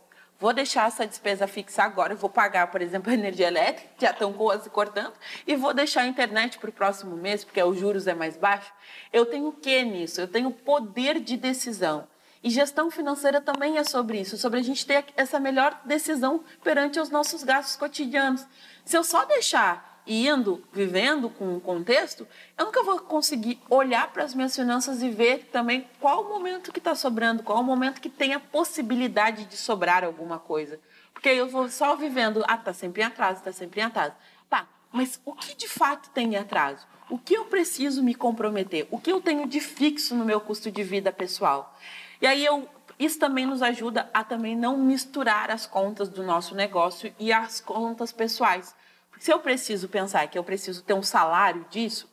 [0.43, 4.34] vou deixar essa despesa fixa agora, vou pagar, por exemplo, a energia elétrica, já estão
[4.34, 5.13] quase cortando,
[5.47, 8.69] e vou deixar a internet para o próximo mês, porque os juros é mais baixo.
[9.13, 10.19] Eu tenho o que nisso?
[10.19, 12.06] Eu tenho poder de decisão.
[12.43, 16.99] E gestão financeira também é sobre isso, sobre a gente ter essa melhor decisão perante
[16.99, 18.45] os nossos gastos cotidianos.
[18.84, 24.23] Se eu só deixar indo, vivendo com o contexto, eu nunca vou conseguir olhar para
[24.23, 28.01] as minhas finanças e ver também qual o momento que está sobrando, qual o momento
[28.01, 30.79] que tem a possibilidade de sobrar alguma coisa.
[31.13, 34.13] Porque eu vou só vivendo, ah, está sempre em atraso, está sempre em atraso.
[34.49, 36.85] Tá, mas o que de fato tem em atraso?
[37.09, 38.87] O que eu preciso me comprometer?
[38.91, 41.77] O que eu tenho de fixo no meu custo de vida pessoal?
[42.21, 46.55] E aí eu, isso também nos ajuda a também não misturar as contas do nosso
[46.55, 48.75] negócio e as contas pessoais.
[49.23, 52.09] Se eu preciso pensar que eu preciso ter um salário disso,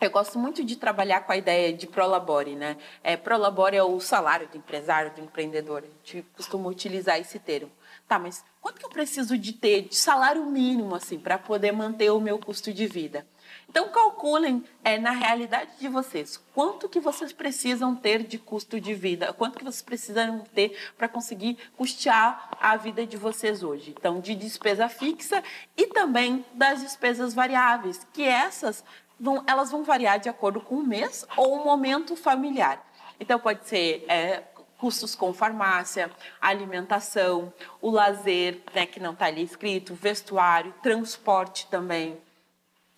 [0.00, 2.78] eu gosto muito de trabalhar com a ideia de prolabore, né?
[3.02, 5.84] É, prolabore é o salário do empresário, do empreendedor.
[5.84, 7.70] A gente costuma utilizar esse termo.
[8.08, 12.08] Tá, mas quanto que eu preciso de ter de salário mínimo, assim, para poder manter
[12.08, 13.26] o meu custo de vida?
[13.74, 18.94] Então calculem é, na realidade de vocês quanto que vocês precisam ter de custo de
[18.94, 23.90] vida, quanto que vocês precisam ter para conseguir custear a vida de vocês hoje.
[23.90, 25.42] Então de despesa fixa
[25.76, 28.84] e também das despesas variáveis, que essas
[29.18, 32.80] vão, elas vão variar de acordo com o mês ou o momento familiar.
[33.18, 34.44] Então pode ser é,
[34.78, 42.22] custos com farmácia, alimentação, o lazer, né, que não está ali escrito, vestuário, transporte também.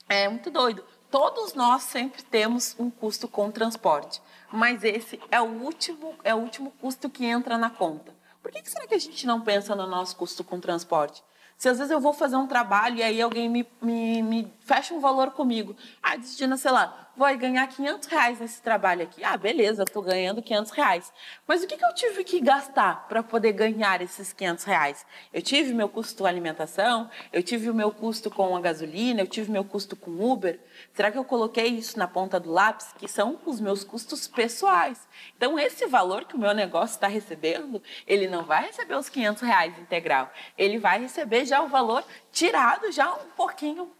[0.09, 0.85] É muito doido.
[1.11, 4.21] Todos nós sempre temos um custo com transporte,
[4.53, 8.15] mas esse é o último, é o último custo que entra na conta.
[8.43, 11.23] Por que, que será que a gente não pensa no nosso custo com transporte?
[11.57, 14.95] Se às vezes eu vou fazer um trabalho e aí alguém me, me, me fecha
[14.95, 19.25] um valor comigo, ah, destina, sei lá, vou ganhar 500 reais nesse trabalho aqui.
[19.25, 21.13] Ah, beleza, estou ganhando 500 reais.
[21.47, 25.07] Mas o que, que eu tive que gastar para poder ganhar esses 500 reais?
[25.33, 29.51] Eu tive meu custo alimentação, eu tive o meu custo com a gasolina, eu tive
[29.51, 30.61] meu custo com Uber.
[30.93, 32.93] Será que eu coloquei isso na ponta do lápis?
[32.99, 35.09] Que são os meus custos pessoais.
[35.37, 39.43] Então, esse valor que o meu negócio está recebendo, ele não vai receber os 500
[39.43, 40.31] reais integral.
[40.59, 43.91] Ele vai receber já o valor tirado já um pouquinho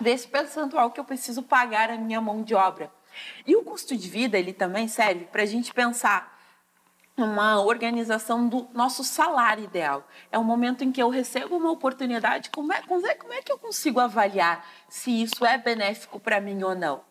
[0.00, 2.90] desse percentual que eu preciso pagar a minha mão de obra.
[3.46, 6.38] E o custo de vida, ele também serve para a gente pensar
[7.16, 10.06] uma organização do nosso salário ideal.
[10.30, 13.58] É o momento em que eu recebo uma oportunidade, como é, como é que eu
[13.58, 17.02] consigo avaliar se isso é benéfico para mim ou não?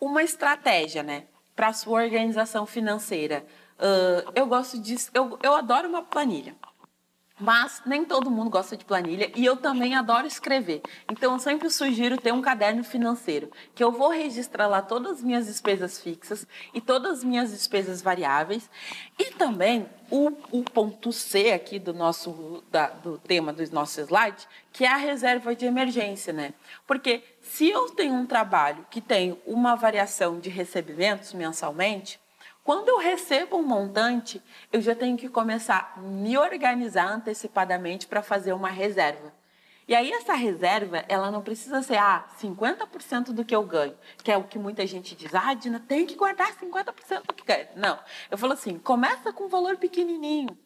[0.00, 3.44] Uma estratégia, né, para a sua organização financeira.
[3.78, 6.54] Uh, eu gosto de, eu, eu adoro uma planilha.
[7.42, 10.80] Mas nem todo mundo gosta de planilha e eu também adoro escrever.
[11.10, 15.22] Então eu sempre sugiro ter um caderno financeiro, que eu vou registrar lá todas as
[15.24, 18.70] minhas despesas fixas e todas as minhas despesas variáveis.
[19.18, 24.46] E também o, o ponto C aqui do nosso da, do tema dos nossos slides,
[24.72, 26.54] que é a reserva de emergência, né?
[26.86, 32.21] Porque se eu tenho um trabalho que tem uma variação de recebimentos mensalmente,
[32.64, 34.40] quando eu recebo um montante,
[34.72, 39.32] eu já tenho que começar a me organizar antecipadamente para fazer uma reserva.
[39.88, 44.30] E aí essa reserva, ela não precisa ser ah, 50% do que eu ganho, que
[44.30, 47.68] é o que muita gente diz, ah, Dina, tem que guardar 50% do que ganha.
[47.74, 47.98] Não,
[48.30, 50.56] eu falo assim, começa com um valor pequenininho,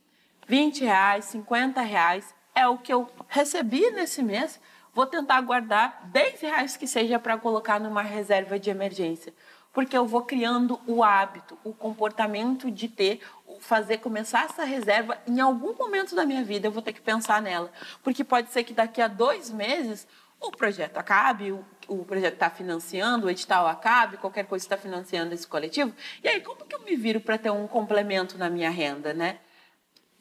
[0.46, 4.61] 20 reais, 50 reais, é o que eu recebi nesse mês,
[4.92, 9.32] vou tentar guardar 10 reais que seja para colocar numa reserva de emergência
[9.76, 13.20] porque eu vou criando o hábito, o comportamento de ter,
[13.60, 15.18] fazer começar essa reserva.
[15.26, 17.70] Em algum momento da minha vida eu vou ter que pensar nela,
[18.02, 20.08] porque pode ser que daqui a dois meses
[20.40, 25.34] o projeto acabe, o, o projeto está financiando, o edital acabe, qualquer coisa está financiando
[25.34, 25.92] esse coletivo.
[26.24, 29.40] E aí, como que eu me viro para ter um complemento na minha renda, né?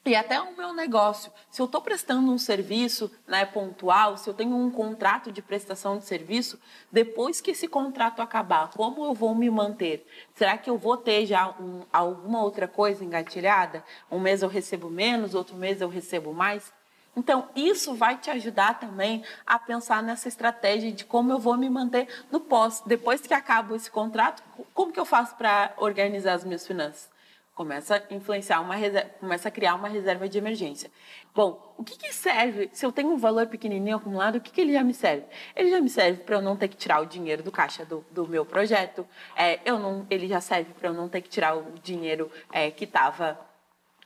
[0.07, 4.35] E até o meu negócio, se eu estou prestando um serviço né, pontual, se eu
[4.35, 6.59] tenho um contrato de prestação de serviço,
[6.91, 10.05] depois que esse contrato acabar, como eu vou me manter?
[10.35, 13.83] Será que eu vou ter já um, alguma outra coisa engatilhada?
[14.11, 16.71] Um mês eu recebo menos, outro mês eu recebo mais?
[17.17, 21.67] Então, isso vai te ajudar também a pensar nessa estratégia de como eu vou me
[21.67, 22.83] manter no pós.
[22.85, 27.14] Depois que acaba esse contrato, como que eu faço para organizar as minhas finanças?
[27.55, 30.91] Começa a influenciar uma reserva, começa a criar uma reserva de emergência.
[31.33, 32.69] Bom, o que, que serve?
[32.73, 35.25] Se eu tenho um valor pequenininho acumulado, o que, que ele já me serve?
[35.55, 38.05] Ele já me serve para eu não ter que tirar o dinheiro do caixa do,
[38.11, 39.07] do meu projeto.
[39.37, 42.69] É, eu não, ele já serve para eu não ter que tirar o dinheiro é,
[42.69, 43.39] que estava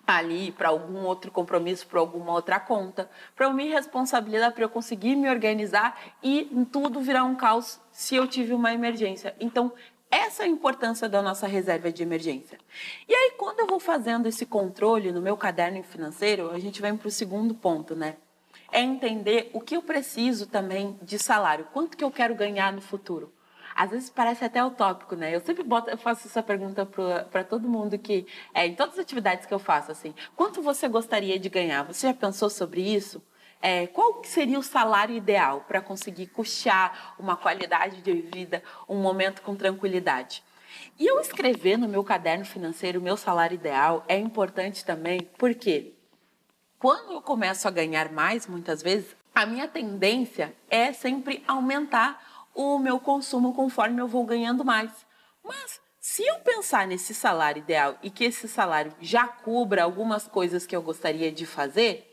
[0.05, 4.69] ali para algum outro compromisso, para alguma outra conta, para eu me responsabilizar, para eu
[4.69, 9.35] conseguir me organizar e tudo virar um caos se eu tive uma emergência.
[9.39, 9.71] Então,
[10.11, 12.57] essa é a importância da nossa reserva de emergência.
[13.07, 16.91] E aí, quando eu vou fazendo esse controle no meu caderno financeiro, a gente vai
[16.93, 18.15] para o segundo ponto, né?
[18.71, 22.81] É entender o que eu preciso também de salário, quanto que eu quero ganhar no
[22.81, 23.33] futuro.
[23.75, 25.33] Às vezes parece até utópico, né?
[25.33, 28.99] Eu sempre boto, eu faço essa pergunta para todo mundo que, é, em todas as
[28.99, 31.83] atividades que eu faço, assim, quanto você gostaria de ganhar?
[31.83, 33.21] Você já pensou sobre isso?
[33.61, 39.41] É, qual seria o salário ideal para conseguir custear uma qualidade de vida, um momento
[39.41, 40.43] com tranquilidade?
[40.97, 45.93] E eu escrever no meu caderno financeiro o meu salário ideal é importante também, porque
[46.77, 52.79] quando eu começo a ganhar mais, muitas vezes, a minha tendência é sempre aumentar o
[52.79, 54.91] meu consumo conforme eu vou ganhando mais.
[55.43, 60.65] Mas se eu pensar nesse salário ideal e que esse salário já cubra algumas coisas
[60.65, 62.08] que eu gostaria de fazer,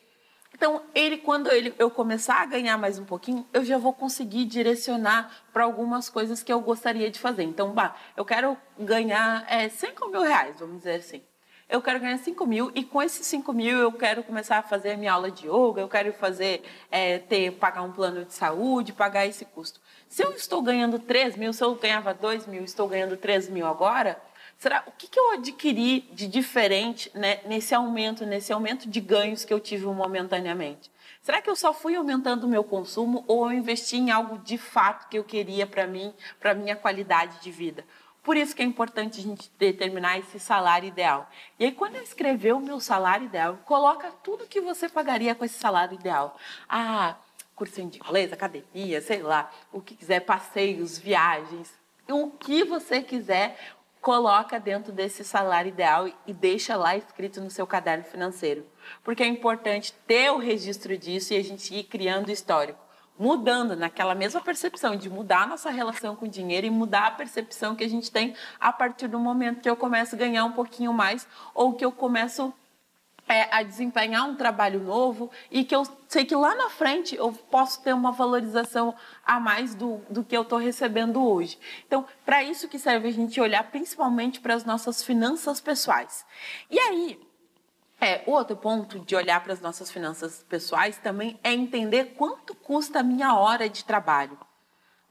[0.56, 4.46] então, ele, quando ele, eu começar a ganhar mais um pouquinho, eu já vou conseguir
[4.46, 7.42] direcionar para algumas coisas que eu gostaria de fazer.
[7.42, 11.22] Então, bah, eu quero ganhar é, 5 mil reais, vamos dizer assim.
[11.68, 14.96] Eu quero ganhar 5 mil e com esses 5 mil eu quero começar a fazer
[14.96, 19.26] minha aula de yoga, eu quero fazer, é, ter, pagar um plano de saúde, pagar
[19.26, 19.78] esse custo.
[20.08, 23.66] Se eu estou ganhando 3 mil, se eu ganhava 2 mil, estou ganhando 3 mil
[23.66, 24.18] agora,
[24.58, 29.44] Será o que, que eu adquiri de diferente né, nesse aumento, nesse aumento de ganhos
[29.44, 30.90] que eu tive momentaneamente?
[31.20, 34.56] Será que eu só fui aumentando o meu consumo ou eu investi em algo de
[34.56, 37.84] fato que eu queria para mim, para minha qualidade de vida?
[38.22, 41.30] Por isso que é importante a gente determinar esse salário ideal.
[41.58, 45.44] E aí, quando eu escrever o meu salário ideal, coloca tudo que você pagaria com
[45.44, 46.36] esse salário ideal.
[46.68, 47.14] Ah,
[47.54, 51.72] cursinho de inglês, academia, sei lá, o que quiser, passeios, viagens,
[52.08, 53.58] o que você quiser,
[54.06, 58.64] coloca dentro desse salário ideal e deixa lá escrito no seu caderno financeiro.
[59.02, 62.78] Porque é importante ter o registro disso e a gente ir criando histórico.
[63.18, 67.10] mudando naquela mesma percepção de mudar a nossa relação com o dinheiro e mudar a
[67.10, 70.52] percepção que a gente tem a partir do momento que eu começo a ganhar um
[70.52, 72.52] pouquinho mais ou que eu começo
[73.28, 77.82] a desempenhar um trabalho novo e que eu sei que lá na frente eu posso
[77.82, 81.58] ter uma valorização a mais do, do que eu estou recebendo hoje.
[81.86, 86.24] Então, para isso que serve a gente olhar principalmente para as nossas finanças pessoais.
[86.70, 87.20] E aí,
[88.00, 93.00] é, outro ponto de olhar para as nossas finanças pessoais também é entender quanto custa
[93.00, 94.38] a minha hora de trabalho.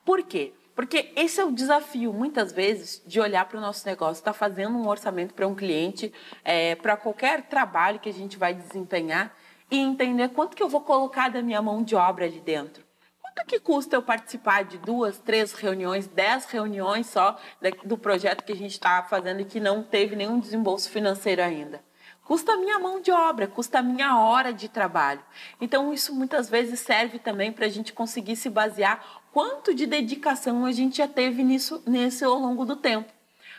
[0.05, 0.53] Por quê?
[0.75, 4.37] Porque esse é o desafio, muitas vezes, de olhar para o nosso negócio, estar tá
[4.37, 6.13] fazendo um orçamento para um cliente,
[6.43, 9.33] é, para qualquer trabalho que a gente vai desempenhar
[9.71, 12.83] e entender quanto que eu vou colocar da minha mão de obra ali dentro.
[13.21, 17.37] Quanto que custa eu participar de duas, três reuniões, dez reuniões só
[17.85, 21.81] do projeto que a gente está fazendo e que não teve nenhum desembolso financeiro ainda?
[22.25, 25.21] Custa a minha mão de obra, custa a minha hora de trabalho.
[25.61, 30.63] Então, isso muitas vezes serve também para a gente conseguir se basear quanto de dedicação
[30.63, 33.11] a gente já teve nisso, nesse ao longo do tempo.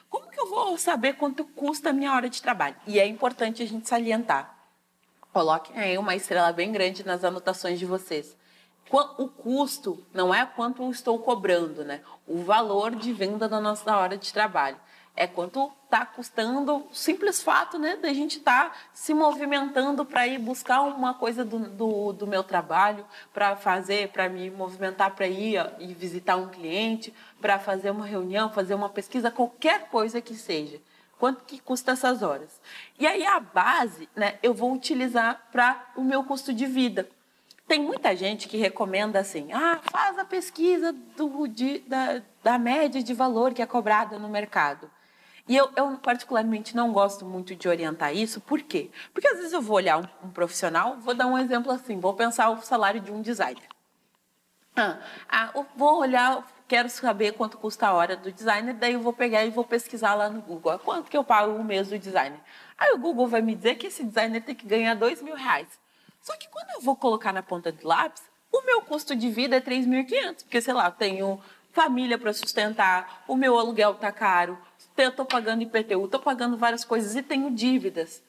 [0.09, 2.77] Como que eu vou saber quanto custa a minha hora de trabalho?
[2.87, 4.57] E é importante a gente salientar.
[5.35, 8.35] Coloquem aí uma estrela bem grande nas anotações de vocês.
[8.91, 12.01] O custo não é quanto eu estou cobrando, né?
[12.27, 14.79] O valor de venda da nossa hora de trabalho
[15.17, 20.27] é quanto está custando o simples fato né, da gente estar tá se movimentando para
[20.27, 25.27] ir buscar uma coisa do, do, do meu trabalho, para fazer, para me movimentar para
[25.27, 30.35] ir e visitar um cliente, para fazer uma reunião, fazer uma pesquisa, qualquer coisa que
[30.35, 30.79] seja.
[31.19, 32.61] Quanto que custa essas horas?
[32.99, 37.09] E aí a base né, eu vou utilizar para o meu custo de vida.
[37.67, 43.03] Tem muita gente que recomenda assim, ah, faz a pesquisa do, de, da, da média
[43.03, 44.91] de valor que é cobrada no mercado.
[45.49, 48.41] E eu, eu, particularmente, não gosto muito de orientar isso.
[48.41, 48.91] Por quê?
[49.13, 52.15] Porque às vezes eu vou olhar um, um profissional, vou dar um exemplo assim, vou
[52.15, 53.69] pensar o salário de um designer.
[54.77, 59.13] Ah, ah, vou olhar, quero saber quanto custa a hora do designer, daí eu vou
[59.13, 60.79] pegar e vou pesquisar lá no Google.
[60.81, 62.41] Quanto que eu pago o mês do designer?
[62.77, 65.69] Aí o Google vai me dizer que esse designer tem que ganhar dois mil reais.
[66.21, 68.23] Só que quando eu vou colocar na ponta de lápis,
[68.53, 71.41] o meu custo de vida é 3.500, porque, sei lá, tenho
[71.73, 74.59] família para sustentar, o meu aluguel está caro,
[75.05, 78.23] eu estou pagando IPTU, estou pagando várias coisas e tenho dívidas.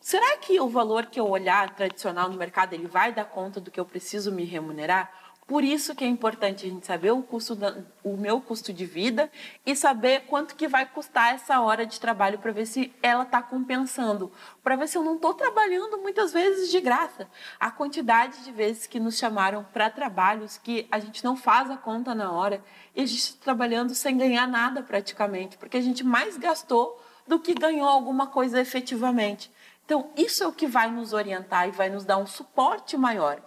[0.00, 3.70] Será que o valor que eu olhar tradicional no mercado ele vai dar conta do
[3.70, 5.10] que eu preciso me remunerar?
[5.46, 8.86] Por isso que é importante a gente saber o custo da, o meu custo de
[8.86, 9.30] vida
[9.66, 13.42] e saber quanto que vai custar essa hora de trabalho para ver se ela está
[13.42, 14.32] compensando,
[14.62, 17.28] para ver se eu não estou trabalhando muitas vezes de graça.
[17.60, 21.76] A quantidade de vezes que nos chamaram para trabalhos que a gente não faz a
[21.76, 22.64] conta na hora
[22.96, 27.38] e a gente está trabalhando sem ganhar nada praticamente, porque a gente mais gastou do
[27.38, 29.50] que ganhou alguma coisa efetivamente.
[29.84, 33.42] Então, isso é o que vai nos orientar e vai nos dar um suporte maior.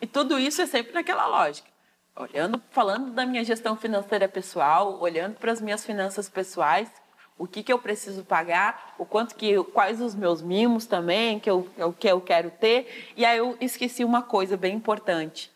[0.00, 1.68] E tudo isso é sempre naquela lógica.
[2.14, 6.90] Olhando, falando da minha gestão financeira pessoal, olhando para as minhas finanças pessoais,
[7.38, 11.50] o que, que eu preciso pagar, o quanto que, quais os meus mimos também, que
[11.50, 13.12] eu, o que eu quero ter.
[13.16, 15.52] E aí eu esqueci uma coisa bem importante.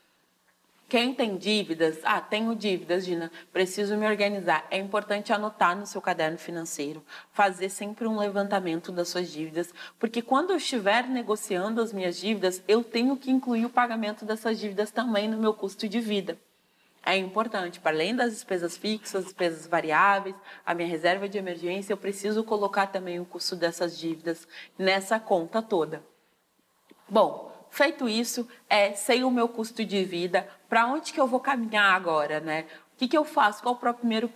[0.91, 4.66] Quem tem dívidas, ah, tenho dívidas, Gina, preciso me organizar.
[4.72, 10.20] É importante anotar no seu caderno financeiro, fazer sempre um levantamento das suas dívidas, porque
[10.20, 14.91] quando eu estiver negociando as minhas dívidas, eu tenho que incluir o pagamento dessas dívidas
[14.91, 16.36] também no meu custo de vida.
[17.07, 20.34] É importante, para além das despesas fixas, despesas variáveis,
[20.66, 25.62] a minha reserva de emergência, eu preciso colocar também o custo dessas dívidas nessa conta
[25.62, 26.03] toda.
[27.09, 31.41] Bom, feito isso, é, sei o meu custo de vida, para onde que eu vou
[31.41, 32.66] caminhar agora, né?
[32.95, 33.62] O que, que eu faço?
[33.62, 34.31] Qual o, primeiro,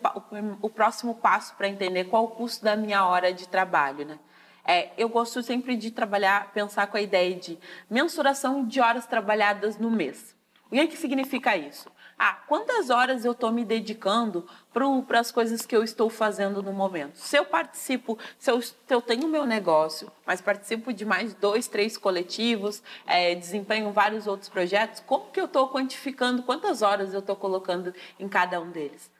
[0.63, 4.19] o próximo passo para entender qual o custo da minha hora de trabalho, né?
[4.67, 7.59] É, eu gosto sempre de trabalhar, pensar com a ideia de
[7.91, 10.35] mensuração de horas trabalhadas no mês.
[10.67, 11.91] O que, é que significa isso?
[12.19, 16.73] Ah, quantas horas eu estou me dedicando para as coisas que eu estou fazendo no
[16.73, 17.17] momento?
[17.17, 21.67] Se eu participo, se eu, se eu tenho meu negócio, mas participo de mais dois,
[21.67, 27.21] três coletivos, é, desempenho vários outros projetos, como que eu estou quantificando quantas horas eu
[27.21, 29.11] estou colocando em cada um deles?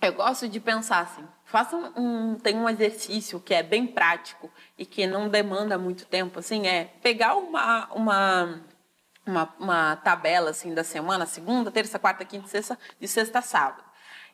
[0.00, 4.84] Eu gosto de pensar assim, faça um, tem um exercício que é bem prático e
[4.84, 8.60] que não demanda muito tempo, assim, é pegar uma, uma
[9.26, 13.82] uma, uma tabela assim da semana, segunda, terça, quarta, quinta, sexta, de sexta a sábado.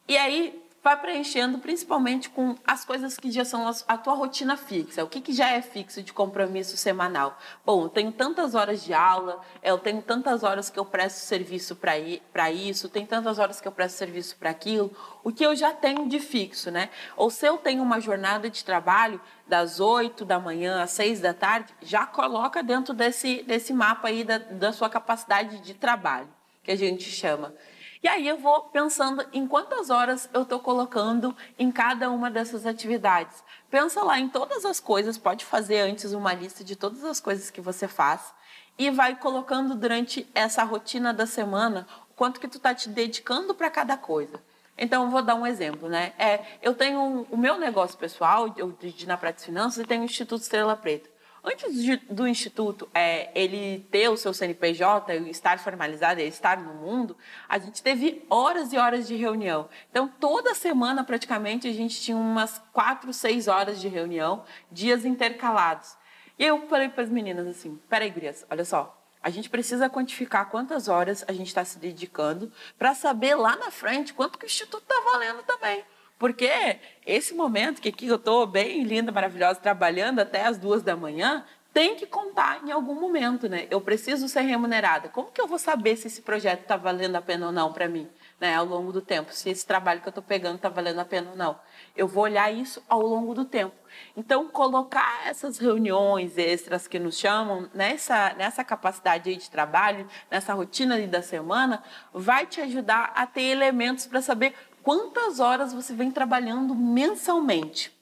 [0.07, 5.05] E aí vai preenchendo principalmente com as coisas que já são a tua rotina fixa.
[5.05, 7.39] O que, que já é fixo de compromisso semanal?
[7.65, 11.77] Bom, eu tenho tantas horas de aula, eu tenho tantas horas que eu presto serviço
[11.77, 14.91] para isso, tem tantas horas que eu presto serviço para aquilo.
[15.23, 16.91] O que eu já tenho de fixo, né?
[17.17, 21.33] Ou se eu tenho uma jornada de trabalho das 8 da manhã às 6 da
[21.33, 26.29] tarde, já coloca dentro desse, desse mapa aí da, da sua capacidade de trabalho.
[26.65, 27.55] que a gente chama.
[28.03, 32.67] E aí eu vou pensando em quantas horas eu estou colocando em cada uma dessas
[32.67, 33.45] atividades.
[33.71, 37.49] Pensa lá em todas as coisas, pode fazer antes uma lista de todas as coisas
[37.49, 38.35] que você faz
[38.77, 43.55] e vai colocando durante essa rotina da semana o quanto que tu está te dedicando
[43.55, 44.43] para cada coisa.
[44.77, 46.13] Então, vou dar um exemplo, né?
[46.19, 50.07] É, eu tenho o meu negócio pessoal, eu de na Prática Finanças, e tenho o
[50.07, 51.12] Instituto Estrela Preta.
[51.45, 57.17] Antes de, do Instituto é, ele ter o seu CNPJ, estar formalizado, estar no mundo,
[57.49, 59.69] a gente teve horas e horas de reunião.
[59.91, 65.97] Então, toda semana, praticamente, a gente tinha umas quatro, seis horas de reunião, dias intercalados.
[66.39, 70.49] E eu falei para as meninas assim, peraí, gurias, olha só, a gente precisa quantificar
[70.49, 74.47] quantas horas a gente está se dedicando para saber lá na frente quanto que o
[74.47, 75.85] Instituto está valendo também.
[76.23, 80.95] Porque esse momento que aqui eu estou bem linda, maravilhosa, trabalhando até as duas da
[80.95, 83.67] manhã, tem que contar em algum momento, né?
[83.69, 85.09] Eu preciso ser remunerada.
[85.09, 87.89] Como que eu vou saber se esse projeto está valendo a pena ou não para
[87.89, 88.09] mim,
[88.39, 88.55] né?
[88.55, 91.31] Ao longo do tempo, se esse trabalho que eu estou pegando está valendo a pena
[91.31, 91.59] ou não.
[91.97, 93.75] Eu vou olhar isso ao longo do tempo.
[94.17, 101.05] Então, colocar essas reuniões extras que nos chamam nessa, nessa capacidade de trabalho, nessa rotina
[101.09, 106.75] da semana, vai te ajudar a ter elementos para saber quantas horas você vem trabalhando
[106.75, 107.93] mensalmente.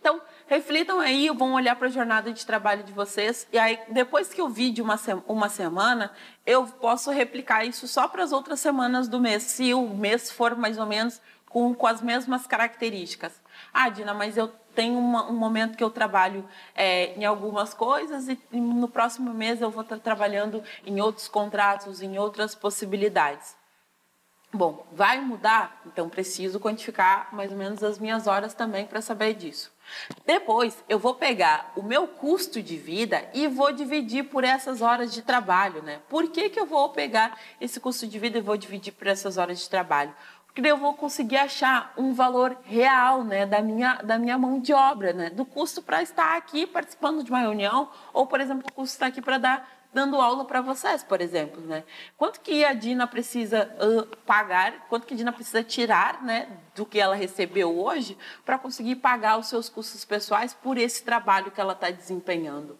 [0.00, 3.46] Então, reflitam aí, vão olhar para a jornada de trabalho de vocês.
[3.52, 6.12] E aí, depois que eu vi de uma, uma semana,
[6.46, 10.54] eu posso replicar isso só para as outras semanas do mês, se o mês for
[10.56, 13.40] mais ou menos com, com as mesmas características.
[13.72, 18.28] Ah, Dina, mas eu tenho uma, um momento que eu trabalho é, em algumas coisas
[18.28, 23.56] e, e no próximo mês eu vou estar trabalhando em outros contratos, em outras possibilidades.
[24.56, 25.82] Bom, vai mudar?
[25.84, 29.70] Então preciso quantificar mais ou menos as minhas horas também para saber disso.
[30.24, 35.12] Depois, eu vou pegar o meu custo de vida e vou dividir por essas horas
[35.12, 36.00] de trabalho, né?
[36.08, 39.36] Por que, que eu vou pegar esse custo de vida e vou dividir por essas
[39.36, 40.14] horas de trabalho?
[40.46, 44.72] Porque eu vou conseguir achar um valor real, né, da minha, da minha mão de
[44.72, 45.28] obra, né?
[45.28, 49.06] Do custo para estar aqui participando de uma reunião ou, por exemplo, o custo estar
[49.06, 51.82] aqui para dar dando aula para vocês, por exemplo, né?
[52.18, 56.84] Quanto que a Dina precisa uh, pagar, quanto que a Dina precisa tirar, né, do
[56.84, 61.58] que ela recebeu hoje para conseguir pagar os seus custos pessoais por esse trabalho que
[61.58, 62.78] ela está desempenhando?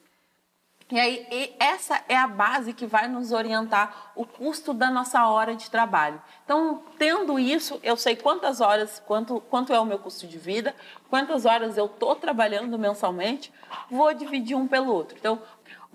[0.89, 5.27] E aí, e essa é a base que vai nos orientar o custo da nossa
[5.27, 6.23] hora de trabalho.
[6.45, 10.77] Então, tendo isso, eu sei quantas horas, quanto, quanto é o meu custo de vida,
[11.11, 13.53] quantas horas eu estou trabalhando mensalmente,
[13.91, 15.17] vou dividir um pelo outro.
[15.19, 15.43] Então,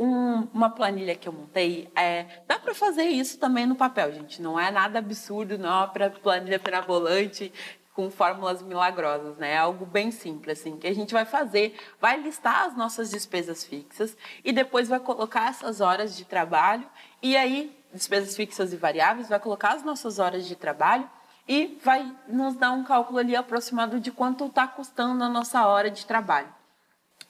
[0.01, 4.41] um, uma planilha que eu montei, é, dá para fazer isso também no papel, gente.
[4.41, 7.53] Não é nada absurdo, não é para planilha perabolante
[7.93, 9.51] com fórmulas milagrosas, né?
[9.51, 13.63] É algo bem simples, assim, que a gente vai fazer, vai listar as nossas despesas
[13.63, 16.87] fixas e depois vai colocar essas horas de trabalho
[17.21, 21.07] e aí despesas fixas e variáveis, vai colocar as nossas horas de trabalho
[21.47, 25.91] e vai nos dar um cálculo ali aproximado de quanto está custando a nossa hora
[25.91, 26.60] de trabalho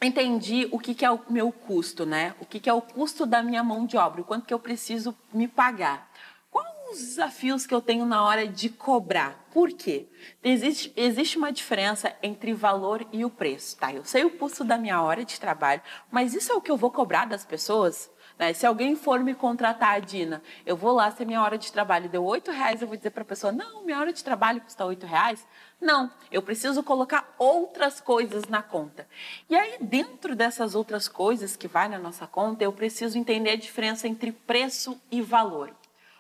[0.01, 2.35] entendi o que, que, é o meu custo, né?
[2.39, 4.59] O que, que, é o custo da minha mão de obra, o quanto que eu
[4.59, 6.09] preciso me pagar.
[6.49, 9.47] Quais os desafios que eu tenho na hora de cobrar?
[9.53, 10.07] Por quê?
[10.43, 13.93] Existe, existe uma diferença entre valor e o preço, tá?
[13.93, 16.77] Eu sei o custo da minha hora de trabalho, mas isso é o que eu
[16.77, 18.09] vou cobrar das pessoas?
[18.39, 18.53] Né?
[18.53, 22.09] Se alguém for me contratar, Dina, eu vou lá, se a minha hora de trabalho
[22.09, 24.83] deu oito reais, eu vou dizer para a pessoa, não, minha hora de trabalho custa
[24.83, 25.45] oito reais.
[25.81, 29.07] Não, eu preciso colocar outras coisas na conta.
[29.49, 33.55] E aí, dentro dessas outras coisas que vai na nossa conta, eu preciso entender a
[33.55, 35.73] diferença entre preço e valor.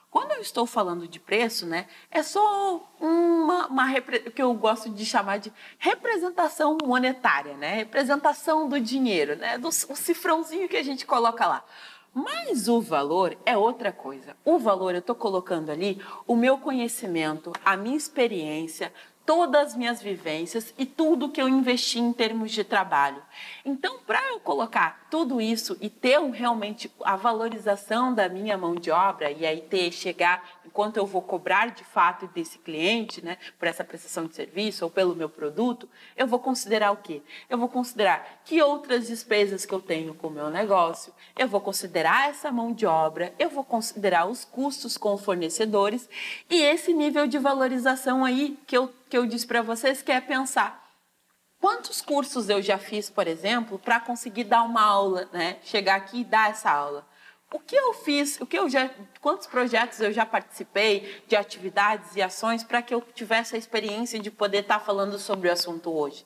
[0.09, 4.01] Quando eu estou falando de preço, né, é só uma, uma
[4.35, 9.71] que eu gosto de chamar de representação monetária, né, representação do dinheiro, né, do o
[9.71, 11.63] cifrãozinho que a gente coloca lá.
[12.13, 14.35] Mas o valor é outra coisa.
[14.43, 18.91] O valor eu estou colocando ali o meu conhecimento, a minha experiência,
[19.31, 23.23] todas as minhas vivências e tudo que eu investi em termos de trabalho.
[23.63, 28.91] Então, para eu colocar tudo isso e ter realmente a valorização da minha mão de
[28.91, 33.67] obra e aí ter chegar enquanto eu vou cobrar de fato desse cliente, né, por
[33.67, 37.21] essa prestação de serviço ou pelo meu produto, eu vou considerar o quê?
[37.49, 41.61] Eu vou considerar que outras despesas que eu tenho com o meu negócio, eu vou
[41.61, 46.09] considerar essa mão de obra, eu vou considerar os custos com fornecedores
[46.49, 50.21] e esse nível de valorização aí que eu que eu disse para vocês, que é
[50.21, 50.81] pensar
[51.61, 55.57] quantos cursos eu já fiz, por exemplo, para conseguir dar uma aula, né?
[55.63, 57.05] Chegar aqui e dar essa aula.
[57.53, 58.89] O que eu fiz, o que eu já,
[59.19, 64.17] quantos projetos eu já participei de atividades e ações para que eu tivesse a experiência
[64.19, 66.25] de poder estar tá falando sobre o assunto hoje.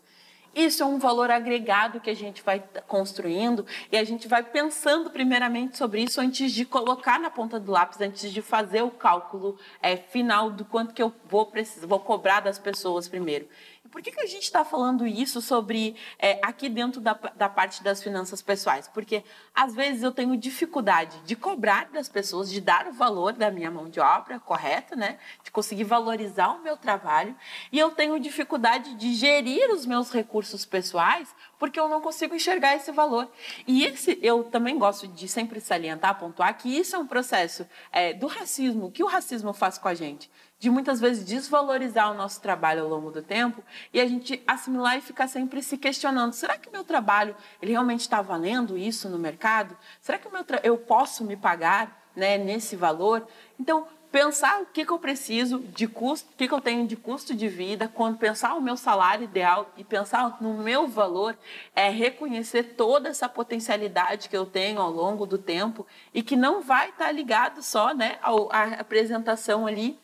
[0.55, 5.09] Isso é um valor agregado que a gente vai construindo e a gente vai pensando
[5.09, 9.57] primeiramente sobre isso antes de colocar na ponta do lápis, antes de fazer o cálculo
[9.81, 13.49] é, final do quanto que eu vou precisar, vou cobrar das pessoas primeiro.
[13.91, 17.83] Por que, que a gente está falando isso sobre é, aqui dentro da, da parte
[17.83, 18.87] das finanças pessoais?
[18.87, 19.23] Porque
[19.53, 23.69] às vezes eu tenho dificuldade de cobrar das pessoas, de dar o valor da minha
[23.69, 25.19] mão de obra correta, né?
[25.43, 27.35] De conseguir valorizar o meu trabalho,
[27.71, 32.75] e eu tenho dificuldade de gerir os meus recursos pessoais porque eu não consigo enxergar
[32.75, 33.31] esse valor.
[33.67, 38.13] E esse eu também gosto de sempre salientar, pontuar que isso é um processo é,
[38.13, 40.29] do racismo, que o racismo faz com a gente
[40.59, 44.97] de muitas vezes desvalorizar o nosso trabalho ao longo do tempo e a gente assimilar
[44.97, 49.19] e ficar sempre se questionando: será que meu trabalho ele realmente está valendo isso no
[49.19, 49.77] mercado?
[50.01, 50.27] Será que
[50.63, 53.27] eu posso me pagar né, nesse valor?
[53.59, 56.95] Então, pensar o que, que eu preciso de custo, o que, que eu tenho de
[56.95, 61.37] custo de vida, quando pensar o meu salário ideal e pensar no meu valor,
[61.75, 66.61] é reconhecer toda essa potencialidade que eu tenho ao longo do tempo e que não
[66.61, 69.99] vai estar ligado só né, à apresentação ali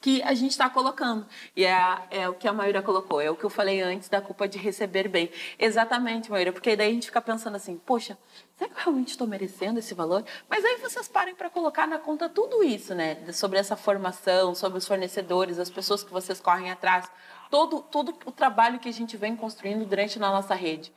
[0.00, 1.26] que a gente está colocando.
[1.54, 4.20] E é, é, o que a Maíra colocou, é o que eu falei antes da
[4.20, 5.30] culpa de receber bem.
[5.58, 8.16] Exatamente, Maíra, porque daí a gente fica pensando assim, poxa,
[8.56, 10.24] será que eu realmente estou merecendo esse valor?
[10.48, 13.16] Mas aí vocês parem para colocar na conta tudo isso, né?
[13.32, 17.10] Sobre essa formação, sobre os fornecedores, as pessoas que vocês correm atrás,
[17.50, 20.92] todo, todo o trabalho que a gente vem construindo durante a nossa rede.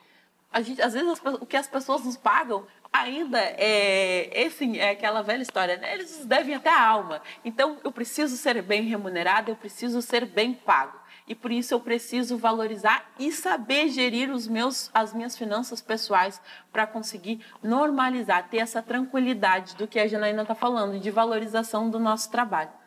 [0.52, 2.66] A gente, às vezes, o que as pessoas nos pagam
[3.02, 5.94] ainda é, esse, é aquela velha história, né?
[5.94, 7.22] eles devem até a alma.
[7.44, 11.00] Então, eu preciso ser bem remunerado, eu preciso ser bem pago.
[11.28, 16.42] E por isso eu preciso valorizar e saber gerir os meus, as minhas finanças pessoais
[16.72, 22.00] para conseguir normalizar, ter essa tranquilidade do que a Janaína está falando, de valorização do
[22.00, 22.79] nosso trabalho.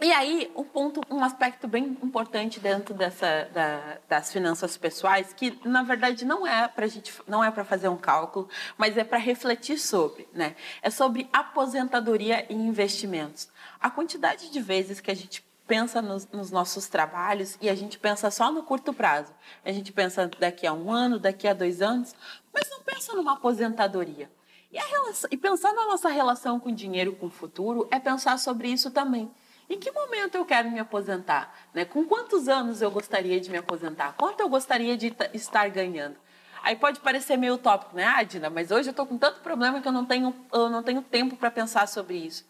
[0.00, 5.58] E aí, um ponto, um aspecto bem importante dentro dessa, da, das finanças pessoais, que
[5.64, 9.18] na verdade não é para gente, não é para fazer um cálculo, mas é para
[9.18, 10.54] refletir sobre, né?
[10.82, 13.48] É sobre aposentadoria e investimentos.
[13.80, 17.98] A quantidade de vezes que a gente pensa nos, nos, nossos trabalhos e a gente
[17.98, 19.34] pensa só no curto prazo.
[19.64, 22.14] A gente pensa daqui a um ano, daqui a dois anos,
[22.54, 24.30] mas não pensa numa aposentadoria.
[24.70, 28.38] E, relação, e pensar na nossa relação com o dinheiro, com o futuro, é pensar
[28.38, 29.28] sobre isso também.
[29.68, 31.54] Em que momento eu quero me aposentar?
[31.74, 31.84] Né?
[31.84, 34.14] Com quantos anos eu gostaria de me aposentar?
[34.16, 36.16] Quanto eu gostaria de estar ganhando?
[36.62, 39.86] Aí pode parecer meio utópico, né, ah, mas hoje eu estou com tanto problema que
[39.86, 42.44] eu não tenho, eu não tenho tempo para pensar sobre isso.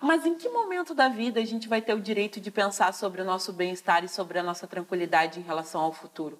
[0.00, 3.22] Mas em que momento da vida a gente vai ter o direito de pensar sobre
[3.22, 6.38] o nosso bem-estar e sobre a nossa tranquilidade em relação ao futuro?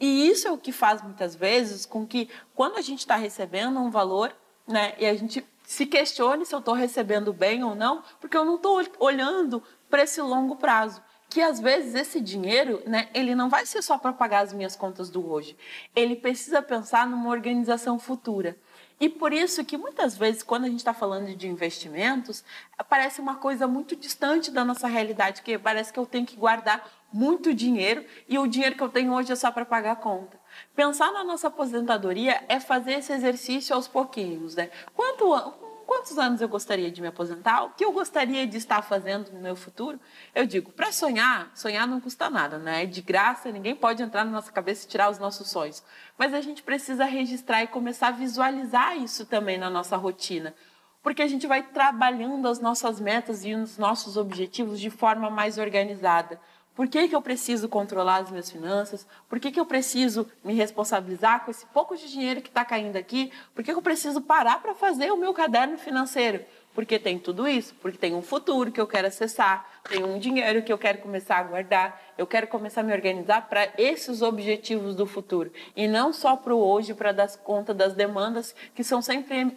[0.00, 3.78] E isso é o que faz muitas vezes com que, quando a gente está recebendo
[3.78, 4.34] um valor,
[4.66, 8.44] né, e a gente se questione se eu estou recebendo bem ou não, porque eu
[8.44, 11.02] não estou olhando para esse longo prazo.
[11.28, 14.76] Que às vezes esse dinheiro, né, ele não vai ser só para pagar as minhas
[14.76, 15.56] contas do hoje.
[15.96, 18.56] Ele precisa pensar numa organização futura.
[19.00, 22.44] E por isso que muitas vezes, quando a gente está falando de investimentos,
[22.88, 26.88] parece uma coisa muito distante da nossa realidade, que parece que eu tenho que guardar
[27.12, 30.38] muito dinheiro e o dinheiro que eu tenho hoje é só para pagar a conta.
[30.74, 34.70] Pensar na nossa aposentadoria é fazer esse exercício aos pouquinhos, né?
[34.94, 35.52] Quanto,
[35.86, 37.64] quantos anos eu gostaria de me aposentar?
[37.64, 40.00] O que eu gostaria de estar fazendo no meu futuro?
[40.34, 42.84] Eu digo, para sonhar, sonhar não custa nada, né?
[42.84, 45.82] É de graça, ninguém pode entrar na nossa cabeça e tirar os nossos sonhos.
[46.16, 50.54] Mas a gente precisa registrar e começar a visualizar isso também na nossa rotina.
[51.02, 55.58] Porque a gente vai trabalhando as nossas metas e os nossos objetivos de forma mais
[55.58, 56.40] organizada.
[56.74, 59.06] Por que, que eu preciso controlar as minhas finanças?
[59.28, 62.96] Por que, que eu preciso me responsabilizar com esse pouco de dinheiro que está caindo
[62.96, 63.30] aqui?
[63.54, 66.42] Por que, que eu preciso parar para fazer o meu caderno financeiro?
[66.74, 70.62] Porque tem tudo isso, porque tem um futuro que eu quero acessar, tem um dinheiro
[70.62, 74.96] que eu quero começar a guardar, eu quero começar a me organizar para esses objetivos
[74.96, 79.02] do futuro e não só para o hoje, para dar conta das demandas que são
[79.02, 79.54] sempre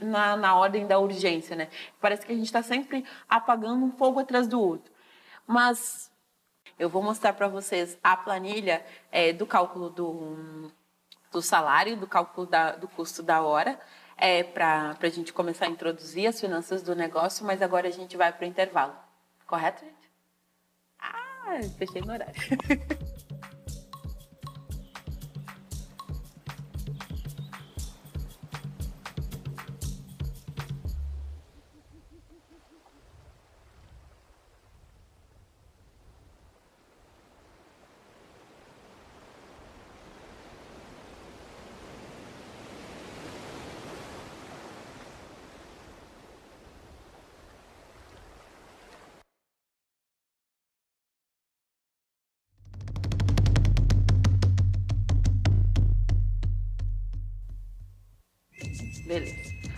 [0.00, 1.68] na, na ordem da urgência, né?
[2.00, 4.90] Parece que a gente está sempre apagando um fogo atrás do outro.
[5.46, 6.11] Mas
[6.78, 10.70] eu vou mostrar para vocês a planilha é, do cálculo do,
[11.30, 13.78] do salário, do cálculo da, do custo da hora,
[14.16, 18.16] é, para a gente começar a introduzir as finanças do negócio, mas agora a gente
[18.16, 18.94] vai para o intervalo.
[19.46, 20.10] Correto, gente?
[20.98, 22.34] Ah, fechei no horário.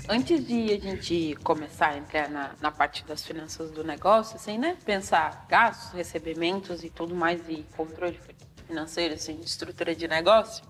[0.06, 4.58] Antes de a gente começar a entrar na, na parte das finanças do negócio, assim,
[4.58, 4.76] né?
[4.84, 8.20] Pensar gastos, recebimentos e tudo mais, e controle
[8.66, 10.62] financeiro, assim, estrutura de negócio,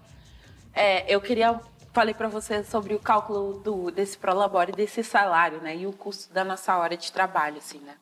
[0.72, 1.60] é, eu queria
[1.92, 5.76] falei para você sobre o cálculo do, desse prolabore, desse salário, né?
[5.76, 7.96] E o custo da nossa hora de trabalho, assim, né?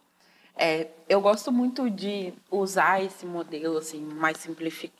[0.54, 4.36] É, eu gosto muito de usar esse modelo, assim, mais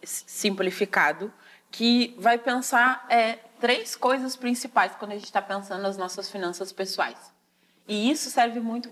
[0.02, 1.32] simplificado,
[1.70, 6.72] que vai pensar é, três coisas principais quando a gente está pensando nas nossas finanças
[6.72, 7.32] pessoais.
[7.86, 8.90] E isso serve muito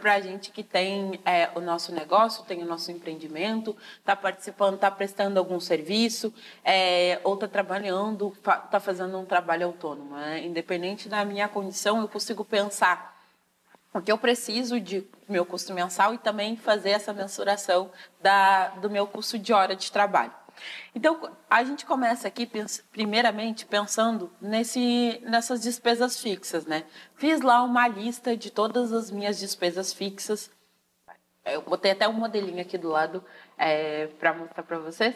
[0.00, 4.76] para a gente que tem é, o nosso negócio, tem o nosso empreendimento, está participando,
[4.76, 6.32] está prestando algum serviço,
[6.64, 10.14] é, ou está trabalhando, está fazendo um trabalho autônomo.
[10.14, 10.46] Né?
[10.46, 13.18] Independente da minha condição, eu consigo pensar
[13.92, 17.90] o que eu preciso de meu custo mensal e também fazer essa mensuração
[18.20, 20.32] da, do meu custo de hora de trabalho.
[20.94, 22.50] Então, a gente começa aqui,
[22.92, 26.84] primeiramente, pensando nesse, nessas despesas fixas, né?
[27.16, 30.50] Fiz lá uma lista de todas as minhas despesas fixas.
[31.44, 33.24] Eu botei até um modelinho aqui do lado
[33.56, 35.14] é, para mostrar para vocês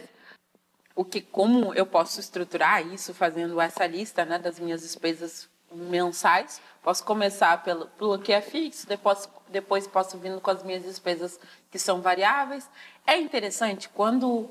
[0.95, 6.61] o que, como eu posso estruturar isso fazendo essa lista né, das minhas despesas mensais.
[6.83, 11.39] Posso começar pelo, pelo que é fixo, depois, depois posso vindo com as minhas despesas
[11.71, 12.69] que são variáveis.
[13.07, 14.51] É interessante quando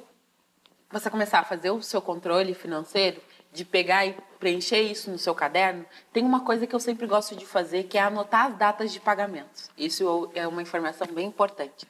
[0.92, 3.22] você começar a fazer o seu controle financeiro,
[3.54, 7.36] de pegar e preencher isso no seu caderno, tem uma coisa que eu sempre gosto
[7.36, 9.70] de fazer, que é anotar as datas de pagamentos.
[9.78, 11.88] Isso é uma informação bem importante.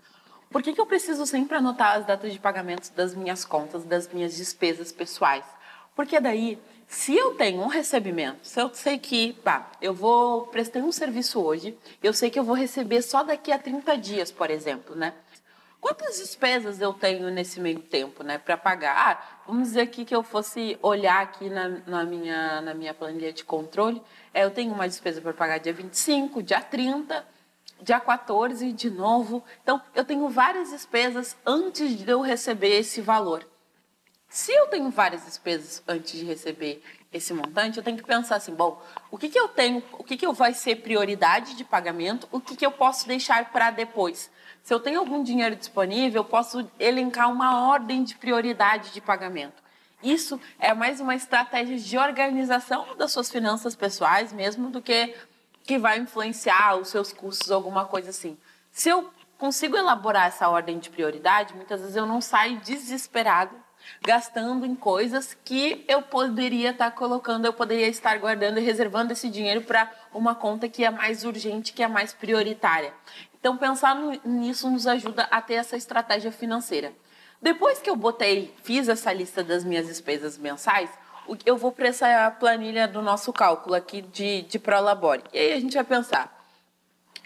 [0.49, 4.11] Por que, que eu preciso sempre anotar as datas de pagamentos das minhas contas, das
[4.11, 5.45] minhas despesas pessoais?
[5.95, 10.79] Porque daí, se eu tenho um recebimento, se eu sei que, pá, eu vou prestar
[10.79, 14.49] um serviço hoje, eu sei que eu vou receber só daqui a 30 dias, por
[14.49, 15.13] exemplo, né?
[15.81, 18.95] Quantas despesas eu tenho nesse meio tempo, né, para pagar?
[18.95, 23.33] Ah, vamos dizer aqui que eu fosse olhar aqui na, na, minha, na minha planilha
[23.33, 23.99] de controle,
[24.31, 27.25] é, eu tenho uma despesa para pagar dia 25, dia 30,
[27.81, 29.43] dia 14 de novo.
[29.63, 33.43] Então, eu tenho várias despesas antes de eu receber esse valor.
[34.29, 38.53] Se eu tenho várias despesas antes de receber esse montante, eu tenho que pensar assim,
[38.53, 42.29] bom, o que, que eu tenho, o que, que eu vai ser prioridade de pagamento,
[42.31, 44.29] o que, que eu posso deixar para depois.
[44.63, 49.61] Se eu tenho algum dinheiro disponível, eu posso elencar uma ordem de prioridade de pagamento.
[50.03, 55.15] Isso é mais uma estratégia de organização das suas finanças pessoais mesmo do que
[55.63, 58.37] que vai influenciar os seus custos, alguma coisa assim.
[58.71, 63.55] Se eu consigo elaborar essa ordem de prioridade, muitas vezes eu não saio desesperado
[64.01, 69.29] gastando em coisas que eu poderia estar colocando, eu poderia estar guardando e reservando esse
[69.29, 72.93] dinheiro para uma conta que é mais urgente, que é mais prioritária.
[73.41, 76.93] Então, pensar nisso nos ajuda a ter essa estratégia financeira.
[77.41, 80.91] Depois que eu botei, fiz essa lista das minhas despesas mensais,
[81.43, 85.23] eu vou para essa planilha do nosso cálculo aqui de, de Prolabore.
[85.33, 86.45] E aí a gente vai pensar,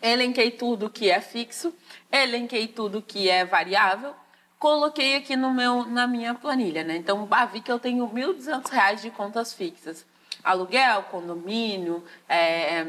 [0.02, 1.74] elenquei tudo que é fixo,
[2.10, 4.16] elenquei tudo que é variável,
[4.58, 6.96] coloquei aqui no meu, na minha planilha, né?
[6.96, 10.06] Então, vi que eu tenho R$ 1.200 de contas fixas.
[10.42, 12.88] Aluguel, condomínio, é,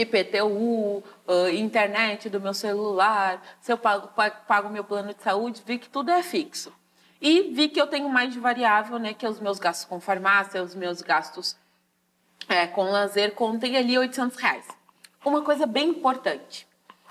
[0.00, 4.08] IPTU, uh, internet do meu celular, se eu pago,
[4.46, 6.72] pago meu plano de saúde, vi que tudo é fixo.
[7.20, 10.00] E vi que eu tenho mais de variável, né, que é os meus gastos com
[10.00, 11.56] farmácia, os meus gastos
[12.48, 14.66] é, com lazer, contei ali 800 reais.
[15.24, 16.66] Uma coisa bem importante,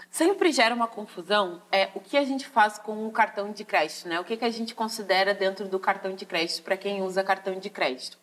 [0.09, 4.07] sempre gera uma confusão é o que a gente faz com o cartão de crédito,
[4.07, 4.19] né?
[4.19, 7.59] O que, que a gente considera dentro do cartão de crédito para quem usa cartão
[7.59, 8.17] de crédito.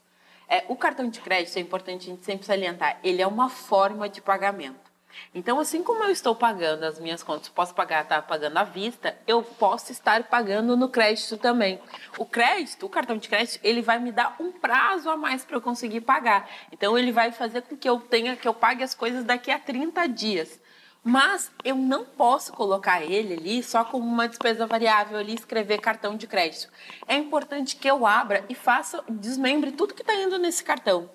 [0.48, 4.08] É, o cartão de crédito é importante a gente sempre salientar, ele é uma forma
[4.08, 4.94] de pagamento.
[5.34, 8.64] Então, assim como eu estou pagando as minhas contas, posso pagar, estar tá pagando à
[8.64, 11.80] vista, eu posso estar pagando no crédito também.
[12.18, 15.56] O crédito, o cartão de crédito, ele vai me dar um prazo a mais para
[15.56, 16.48] eu conseguir pagar.
[16.72, 19.58] Então, ele vai fazer com que eu tenha, que eu pague as coisas daqui a
[19.58, 20.60] 30 dias.
[21.06, 26.16] Mas eu não posso colocar ele ali só como uma despesa variável ali, escrever cartão
[26.16, 26.72] de crédito.
[27.06, 31.10] É importante que eu abra e faça, desmembre tudo que está indo nesse cartão.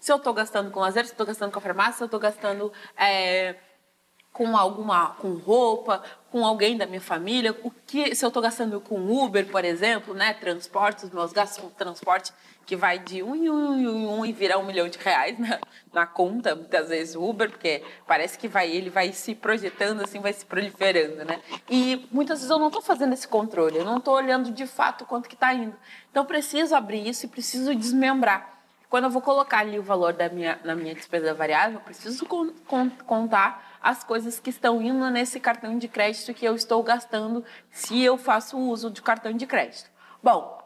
[0.00, 2.06] Se eu estou gastando com lazer, se eu estou gastando com a farmácia, se eu
[2.06, 3.56] estou gastando é,
[4.32, 6.02] com alguma, com roupa,
[6.34, 10.12] com alguém da minha família, o que se eu estou gastando com Uber, por exemplo,
[10.12, 12.32] né, transporte, os meus gastos com transporte
[12.66, 15.60] que vai de um em um, em um e virar um milhão de reais na,
[15.94, 20.32] na conta, muitas vezes Uber, porque parece que vai ele vai se projetando assim, vai
[20.32, 21.40] se proliferando, né?
[21.70, 25.04] E muitas vezes eu não estou fazendo esse controle, eu não estou olhando de fato
[25.04, 25.76] quanto que está indo.
[26.10, 28.54] Então preciso abrir isso e preciso desmembrar.
[28.90, 32.26] Quando eu vou colocar ali o valor da minha, na minha despesa variável, eu preciso
[32.26, 36.82] con, con, contar as coisas que estão indo nesse cartão de crédito que eu estou
[36.82, 39.90] gastando se eu faço uso de cartão de crédito.
[40.22, 40.64] Bom,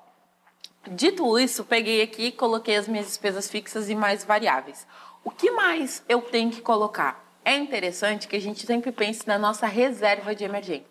[0.91, 4.87] Dito isso, peguei aqui coloquei as minhas despesas fixas e mais variáveis.
[5.23, 7.23] O que mais eu tenho que colocar?
[7.45, 10.87] É interessante que a gente sempre pense na nossa reserva de emergência.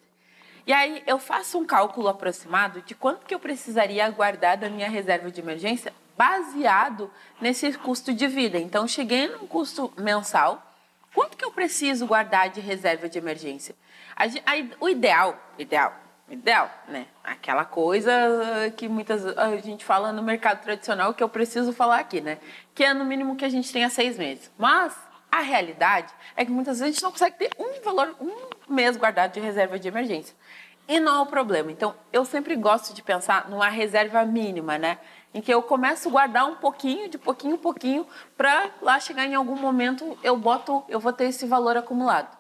[0.67, 4.89] E aí eu faço um cálculo aproximado de quanto que eu precisaria guardar da minha
[4.89, 7.09] reserva de emergência baseado
[7.39, 8.59] nesse custo de vida.
[8.59, 10.66] Então cheguei num custo mensal,
[11.18, 13.74] quanto que eu preciso guardar de reserva de emergência?
[14.80, 15.95] o ideal, ideal,
[16.30, 17.07] ideal, né?
[17.24, 18.11] Aquela coisa
[18.76, 22.38] que muitas a gente fala no mercado tradicional que eu preciso falar aqui, né?
[22.76, 24.51] Que é no mínimo que a gente tenha seis meses.
[24.59, 24.95] Mas
[25.32, 28.95] a realidade é que muitas vezes a gente não consegue ter um valor, um mês
[28.95, 30.36] guardado de reserva de emergência.
[30.88, 31.72] E não é o problema.
[31.72, 34.99] Então, eu sempre gosto de pensar numa reserva mínima, né?
[35.38, 39.23] Em que eu começo a guardar um pouquinho, de pouquinho em pouquinho, para lá chegar
[39.23, 42.35] em algum momento eu boto, eu vou ter esse valor acumulado.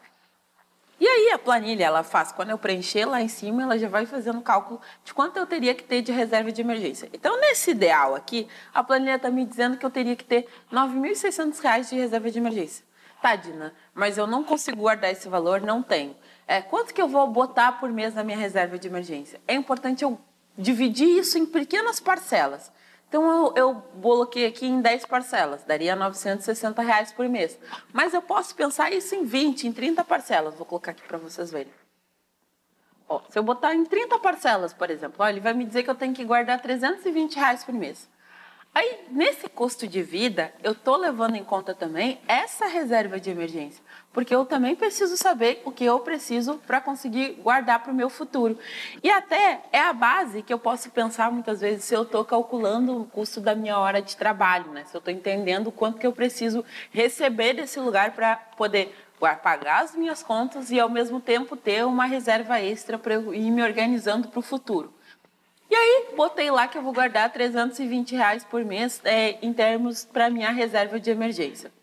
[0.99, 4.07] E aí a planilha, ela faz, quando eu preencher lá em cima, ela já vai
[4.07, 7.07] fazendo cálculo de quanto eu teria que ter de reserva de emergência.
[7.13, 10.75] Então, nesse ideal aqui, a planilha está me dizendo que eu teria que ter R$
[10.75, 12.83] 9.600 de reserva de emergência.
[13.21, 16.15] Tá, Dina, mas eu não consigo guardar esse valor, não tenho.
[16.47, 19.39] É, quanto que eu vou botar por mês na minha reserva de emergência?
[19.47, 20.19] É importante eu
[20.57, 22.75] dividir isso em pequenas parcelas.
[23.07, 27.57] Então eu, eu aqui em 10 parcelas, daria 960 reais por mês.
[27.93, 30.55] Mas eu posso pensar isso em 20, em 30 parcelas.
[30.55, 31.71] Vou colocar aqui para vocês verem.
[33.07, 35.89] Ó, se eu botar em 30 parcelas, por exemplo, ó, ele vai me dizer que
[35.89, 38.09] eu tenho que guardar 320 reais por mês.
[38.75, 43.83] Aí, nesse custo de vida, eu estou levando em conta também essa reserva de emergência,
[44.17, 48.09] porque eu também preciso saber o que eu preciso para conseguir guardar para o meu
[48.09, 48.57] futuro.
[49.03, 52.99] E até é a base que eu posso pensar muitas vezes se eu estou calculando
[52.99, 54.85] o custo da minha hora de trabalho, né?
[54.85, 59.95] se eu estou entendendo quanto que eu preciso receber desse lugar para poder pagar as
[59.95, 64.29] minhas contas e ao mesmo tempo ter uma reserva extra para eu ir me organizando
[64.29, 64.91] para o futuro.
[65.69, 70.05] E aí, botei lá que eu vou guardar 320 reais por mês é, em termos
[70.05, 71.76] para minha reserva de emergência.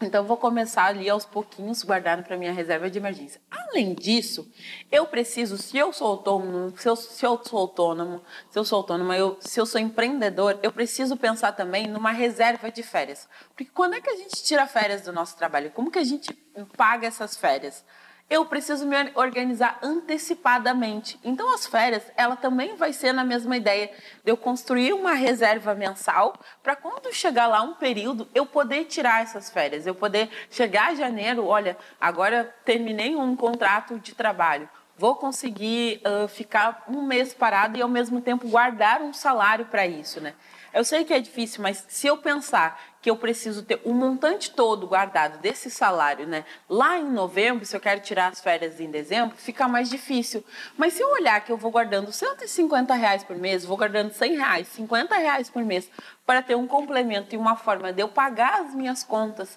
[0.00, 3.40] Então, vou começar ali aos pouquinhos guardando para minha reserva de emergência.
[3.50, 4.50] Além disso,
[4.92, 8.78] eu preciso, se eu sou autônomo, se eu, se eu sou autônomo, se eu sou
[8.78, 13.26] autônoma, eu, se eu sou empreendedor, eu preciso pensar também numa reserva de férias.
[13.48, 15.70] Porque quando é que a gente tira férias do nosso trabalho?
[15.70, 16.32] Como que a gente
[16.76, 17.82] paga essas férias?
[18.28, 21.18] Eu preciso me organizar antecipadamente.
[21.22, 23.90] Então, as férias, ela também vai ser na mesma ideia
[24.24, 29.22] de eu construir uma reserva mensal para quando chegar lá um período, eu poder tirar
[29.22, 34.68] essas férias, eu poder chegar em janeiro, olha, agora terminei um contrato de trabalho,
[34.98, 39.86] vou conseguir uh, ficar um mês parado e ao mesmo tempo guardar um salário para
[39.86, 40.34] isso, né?
[40.74, 43.94] Eu sei que é difícil, mas se eu pensar que eu preciso ter o um
[43.94, 46.44] montante todo guardado desse salário, né?
[46.68, 50.44] Lá em novembro, se eu quero tirar as férias em dezembro, fica mais difícil.
[50.76, 54.36] Mas se eu olhar que eu vou guardando 150 reais por mês, vou guardando 100
[54.38, 55.88] reais, 50 reais por mês,
[56.26, 59.56] para ter um complemento e uma forma de eu pagar as minhas contas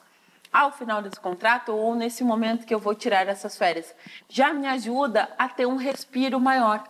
[0.54, 3.96] ao final desse contrato ou nesse momento que eu vou tirar essas férias,
[4.28, 6.84] já me ajuda a ter um respiro maior.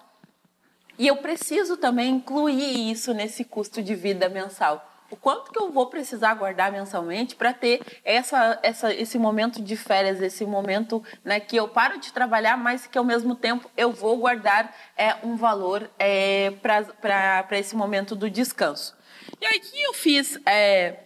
[0.97, 4.88] E eu preciso também incluir isso nesse custo de vida mensal.
[5.11, 9.75] O quanto que eu vou precisar guardar mensalmente para ter essa, essa, esse momento de
[9.75, 13.91] férias, esse momento né, que eu paro de trabalhar, mas que ao mesmo tempo eu
[13.91, 18.95] vou guardar é, um valor é, para esse momento do descanso.
[19.41, 20.97] E aqui eu fiz é,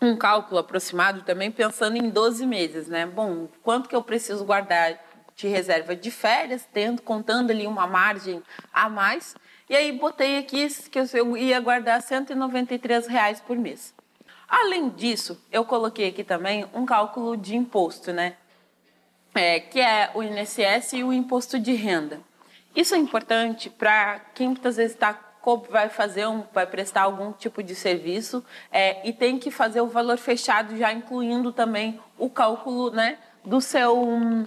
[0.00, 3.06] um cálculo aproximado também pensando em 12 meses, né?
[3.06, 5.00] Bom, quanto que eu preciso guardar
[5.34, 8.42] de reserva de férias, tendo, contando ali uma margem
[8.72, 9.34] a mais.
[9.68, 13.94] E aí botei aqui que eu ia guardar 193 reais por mês.
[14.48, 18.36] Além disso, eu coloquei aqui também um cálculo de imposto, né?
[19.34, 22.20] É, que é o INSS e o imposto de renda.
[22.76, 25.18] Isso é importante para quem muitas vezes está
[25.68, 28.42] vai fazer um, vai prestar algum tipo de serviço
[28.72, 33.60] é, e tem que fazer o valor fechado já incluindo também o cálculo né, do
[33.60, 34.46] seu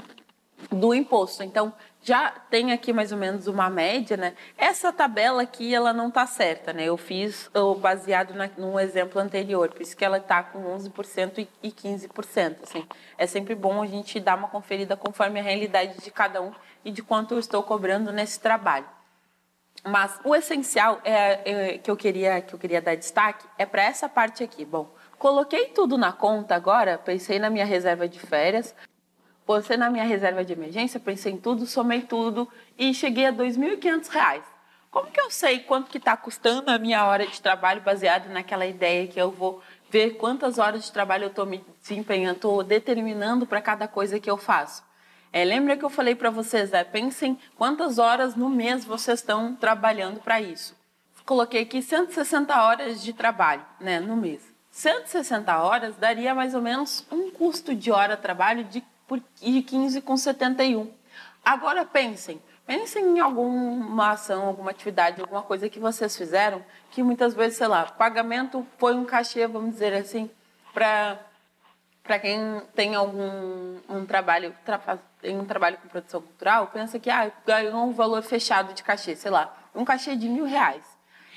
[0.71, 1.43] do imposto.
[1.43, 1.71] Então,
[2.01, 4.33] já tem aqui mais ou menos uma média, né?
[4.57, 6.85] Essa tabela aqui, ela não está certa, né?
[6.85, 11.47] Eu fiz eu, baseado na, num exemplo anterior, por isso que ela está com 11%
[11.61, 12.87] e 15%, assim.
[13.17, 16.53] É sempre bom a gente dar uma conferida conforme a realidade de cada um
[16.85, 18.85] e de quanto eu estou cobrando nesse trabalho.
[19.83, 23.83] Mas o essencial é, é que eu queria que eu queria dar destaque é para
[23.83, 24.65] essa parte aqui.
[24.65, 28.75] Bom, coloquei tudo na conta agora, pensei na minha reserva de férias,
[29.47, 33.37] você na minha reserva de emergência, pensei em tudo, somei tudo e cheguei a R$
[33.37, 34.41] 2.500.
[34.91, 38.65] Como que eu sei quanto que está custando a minha hora de trabalho baseado naquela
[38.65, 43.47] ideia que eu vou ver quantas horas de trabalho eu estou me desempenhando, estou determinando
[43.47, 44.83] para cada coisa que eu faço?
[45.31, 49.55] É, lembra que eu falei para vocês, é, pensem quantas horas no mês vocês estão
[49.55, 50.75] trabalhando para isso.
[51.25, 54.41] coloquei aqui 160 horas de trabalho né, no mês.
[54.71, 58.83] 160 horas daria mais ou menos um custo de hora de trabalho de,
[59.15, 60.89] de 15,71.
[61.43, 67.33] Agora pensem, pensem em alguma ação, alguma atividade, alguma coisa que vocês fizeram que muitas
[67.33, 70.29] vezes, sei lá, pagamento foi um cachê, vamos dizer assim,
[70.73, 71.19] para
[72.03, 74.79] para quem tem algum um trabalho tra,
[75.21, 79.13] tem um trabalho com produção cultural pensa que ah, ganhou um valor fechado de cachê
[79.13, 80.85] sei lá um cachê de mil reais.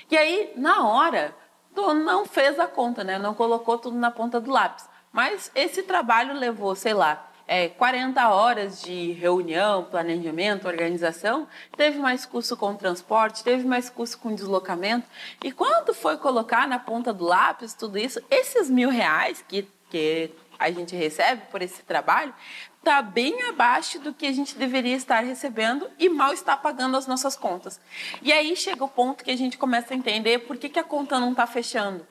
[0.09, 1.35] E aí na hora
[1.75, 3.19] tu não fez a conta né?
[3.19, 4.89] Não colocou tudo na ponta do lápis.
[5.11, 12.25] Mas esse trabalho levou sei lá é, 40 horas de reunião, planejamento, organização, teve mais
[12.25, 15.05] custo com transporte, teve mais custo com deslocamento.
[15.43, 20.31] E quando foi colocar na ponta do lápis tudo isso, esses mil reais que, que
[20.57, 22.33] a gente recebe por esse trabalho
[22.77, 27.05] está bem abaixo do que a gente deveria estar recebendo e mal está pagando as
[27.05, 27.81] nossas contas.
[28.21, 30.85] E aí chega o ponto que a gente começa a entender por que, que a
[30.85, 32.07] conta não está fechando.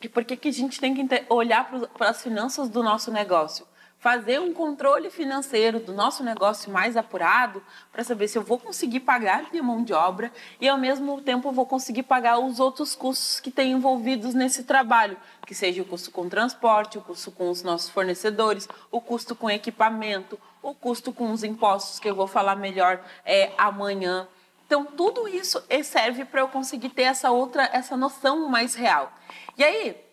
[0.00, 3.66] E por que, que a gente tem que olhar para as finanças do nosso negócio
[4.04, 9.00] fazer um controle financeiro do nosso negócio mais apurado para saber se eu vou conseguir
[9.00, 10.30] pagar minha mão de obra
[10.60, 15.16] e ao mesmo tempo vou conseguir pagar os outros custos que tem envolvidos nesse trabalho,
[15.46, 19.48] que seja o custo com transporte, o custo com os nossos fornecedores, o custo com
[19.48, 24.28] equipamento, o custo com os impostos que eu vou falar melhor é, amanhã.
[24.66, 29.10] Então tudo isso serve para eu conseguir ter essa outra, essa noção mais real.
[29.56, 30.03] E aí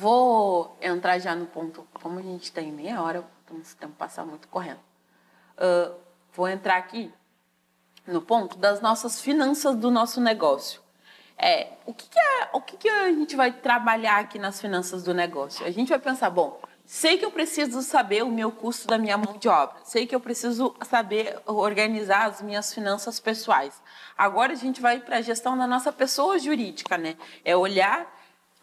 [0.00, 3.22] Vou entrar já no ponto, como a gente tem meia hora,
[3.60, 4.80] esse tempo passa muito correndo.
[5.58, 5.94] Uh,
[6.32, 7.12] vou entrar aqui
[8.06, 10.80] no ponto das nossas finanças do nosso negócio.
[11.36, 15.02] É, o que, que, é, o que, que a gente vai trabalhar aqui nas finanças
[15.02, 15.66] do negócio?
[15.66, 19.18] A gente vai pensar, bom, sei que eu preciso saber o meu custo da minha
[19.18, 23.82] mão de obra, sei que eu preciso saber organizar as minhas finanças pessoais.
[24.16, 27.18] Agora a gente vai para a gestão da nossa pessoa jurídica, né?
[27.44, 28.18] É olhar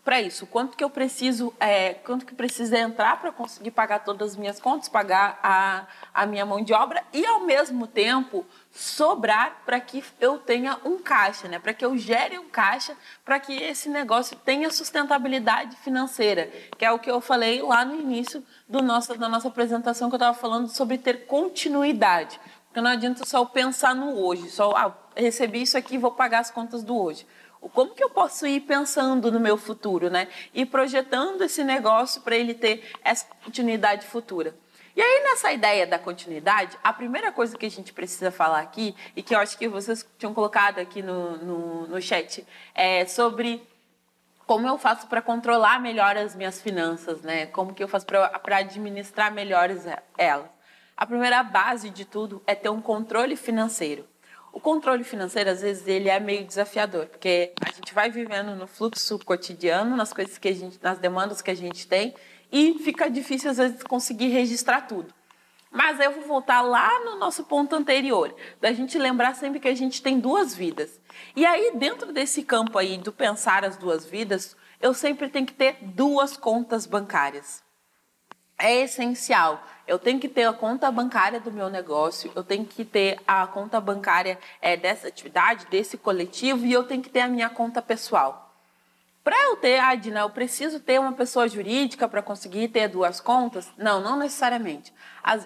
[0.08, 0.47] para isso.
[0.47, 4.58] Quanto que eu preciso, é, quanto que precisa entrar para conseguir pagar todas as minhas
[4.58, 10.01] contas, pagar a, a minha mão de obra e ao mesmo tempo sobrar para que
[10.22, 11.60] eu tenha um caixa, né?
[11.60, 12.95] Para que eu gere um caixa,
[13.26, 17.99] para que esse negócio tenha sustentabilidade financeira, que é o que eu falei lá no
[17.99, 22.39] início do nosso, da nossa apresentação que eu estava falando sobre ter continuidade.
[22.68, 26.49] Porque não adianta só pensar no hoje, só ah, recebi isso aqui, vou pagar as
[26.49, 27.28] contas do hoje.
[27.60, 30.28] Como que eu posso ir pensando no meu futuro, né?
[30.53, 34.55] E projetando esse negócio para ele ter essa continuidade futura.
[34.95, 38.95] E aí, nessa ideia da continuidade, a primeira coisa que a gente precisa falar aqui,
[39.16, 42.43] e que eu acho que vocês tinham colocado aqui no, no, no chat,
[42.74, 43.62] é sobre
[44.47, 47.45] como eu faço para controlar melhor as minhas finanças, né?
[47.47, 49.70] Como que eu faço para administrar melhor
[50.18, 50.49] elas.
[50.95, 54.03] A primeira base de tudo é ter um controle financeiro.
[54.58, 58.66] O controle financeiro, às vezes, ele é meio desafiador, porque a gente vai vivendo no
[58.66, 62.16] fluxo cotidiano, nas coisas que a gente, nas demandas que a gente tem,
[62.51, 65.14] e fica difícil, às vezes, conseguir registrar tudo.
[65.70, 69.76] Mas eu vou voltar lá no nosso ponto anterior, da gente lembrar sempre que a
[69.76, 70.99] gente tem duas vidas.
[71.36, 75.53] E aí, dentro desse campo aí do pensar as duas vidas, eu sempre tenho que
[75.53, 77.64] ter duas contas bancárias.
[78.58, 82.83] É essencial eu tenho que ter a conta bancária do meu negócio, eu tenho que
[82.83, 87.27] ter a conta bancária é, dessa atividade, desse coletivo, e eu tenho que ter a
[87.27, 88.47] minha conta pessoal.
[89.23, 93.69] Para eu ter, Adina, eu preciso ter uma pessoa jurídica para conseguir ter duas contas?
[93.77, 94.93] Não, não necessariamente.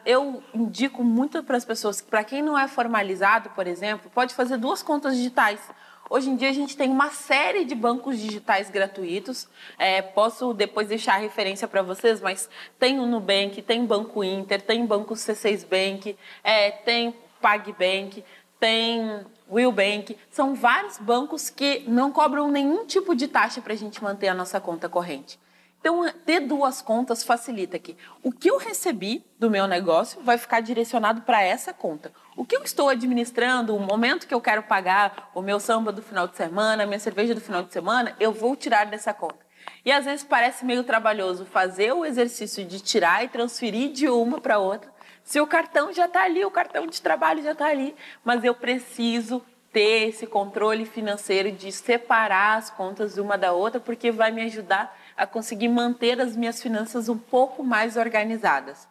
[0.06, 4.58] Eu indico muito para as pessoas para quem não é formalizado, por exemplo, pode fazer
[4.58, 5.60] duas contas digitais.
[6.14, 9.48] Hoje em dia a gente tem uma série de bancos digitais gratuitos.
[9.80, 14.62] É, posso depois deixar a referência para vocês, mas tem o Nubank, tem Banco Inter,
[14.62, 18.26] tem Banco C6 Bank, é, tem PagBank,
[18.60, 20.18] tem Willbank.
[20.30, 24.34] São vários bancos que não cobram nenhum tipo de taxa para a gente manter a
[24.34, 25.40] nossa conta corrente.
[25.82, 30.62] Então, ter duas contas facilita que o que eu recebi do meu negócio vai ficar
[30.62, 32.14] direcionado para essa conta.
[32.38, 36.04] O que eu estou administrando, o momento que eu quero pagar o meu samba do
[36.04, 39.44] final de semana, a minha cerveja do final de semana, eu vou tirar dessa conta.
[39.84, 44.40] E às vezes parece meio trabalhoso fazer o exercício de tirar e transferir de uma
[44.40, 44.92] para outra,
[45.24, 48.54] se o cartão já está ali, o cartão de trabalho já está ali, mas eu
[48.54, 54.42] preciso ter esse controle financeiro de separar as contas uma da outra, porque vai me
[54.44, 58.88] ajudar a conseguir manter as minhas finanças um pouco mais organizadas.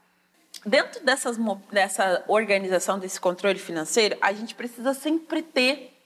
[0.64, 1.38] Dentro dessas,
[1.70, 5.96] dessa organização, desse controle financeiro, a gente precisa sempre ter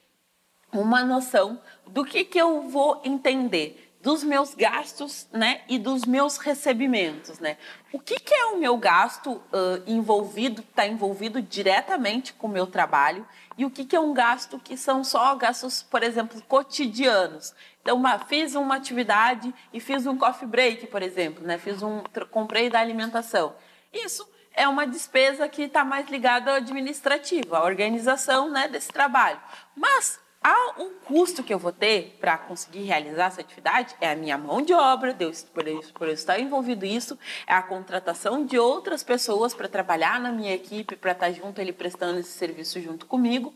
[0.72, 6.36] uma noção do que, que eu vou entender dos meus gastos né, e dos meus
[6.36, 7.38] recebimentos.
[7.38, 7.56] Né?
[7.90, 12.66] O que, que é o meu gasto uh, envolvido, está envolvido diretamente com o meu
[12.66, 17.54] trabalho, e o que, que é um gasto que são só gastos, por exemplo, cotidianos.
[17.92, 21.58] Uma, fiz uma atividade e fiz um coffee break, por exemplo, né?
[21.58, 23.54] fiz um, comprei da alimentação.
[23.92, 29.40] Isso é uma despesa que está mais ligada à administrativa, à organização né, desse trabalho.
[29.76, 34.16] Mas há um custo que eu vou ter para conseguir realizar essa atividade é a
[34.16, 38.46] minha mão de obra, Deus, por, isso, por eu estar envolvido isso, é a contratação
[38.46, 42.80] de outras pessoas para trabalhar na minha equipe, para estar junto ele prestando esse serviço
[42.80, 43.52] junto comigo.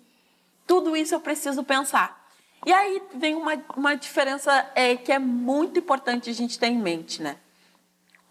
[0.66, 2.27] Tudo isso eu preciso pensar.
[2.66, 6.78] E aí vem uma, uma diferença é, que é muito importante a gente ter em
[6.78, 7.36] mente, né?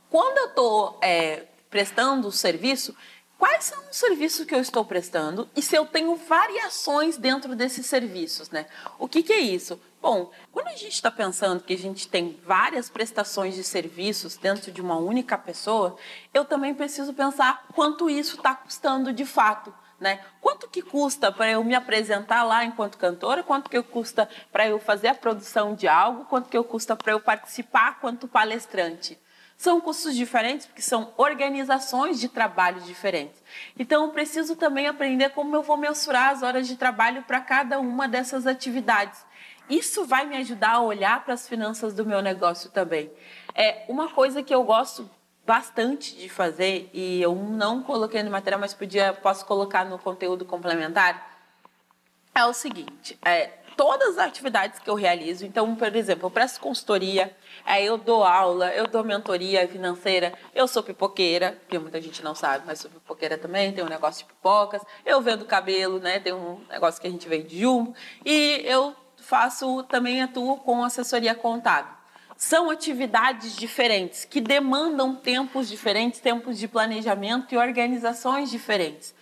[0.09, 2.95] Quando eu estou é, prestando o serviço,
[3.37, 7.85] quais são os serviços que eu estou prestando e se eu tenho variações dentro desses
[7.85, 8.65] serviços, né?
[8.97, 9.79] O que, que é isso?
[10.01, 14.71] Bom, quando a gente está pensando que a gente tem várias prestações de serviços dentro
[14.71, 15.97] de uma única pessoa,
[16.33, 19.73] eu também preciso pensar quanto isso está custando de fato.
[19.99, 20.23] Né?
[20.39, 23.41] Quanto que custa para eu me apresentar lá enquanto cantora?
[23.41, 26.25] Quanto que custa para eu fazer a produção de algo?
[26.25, 29.17] Quanto que custa para eu participar quanto palestrante?
[29.57, 33.41] São custos diferentes porque são organizações de trabalho diferentes.
[33.77, 37.79] Então, eu preciso também aprender como eu vou mensurar as horas de trabalho para cada
[37.79, 39.25] uma dessas atividades.
[39.67, 43.11] Isso vai me ajudar a olhar para as finanças do meu negócio também.
[43.55, 45.09] É uma coisa que eu gosto
[45.47, 50.43] bastante de fazer e eu não coloquei no material, mas podia posso colocar no conteúdo
[50.43, 51.39] complementar.
[52.35, 55.45] É o seguinte, é, todas as atividades que eu realizo.
[55.45, 57.33] Então, por exemplo, eu presto consultoria,
[57.63, 62.35] aí eu dou aula, eu dou mentoria financeira, eu sou pipoqueira, que muita gente não
[62.35, 66.19] sabe, mas sou pipoqueira também, tenho um negócio de pipocas, eu vendo cabelo, né?
[66.19, 67.95] Tem um negócio que a gente vende de jumbo,
[68.25, 71.96] e eu faço, também atuo com assessoria contábil.
[72.37, 79.13] São atividades diferentes que demandam tempos diferentes, tempos de planejamento e organizações diferentes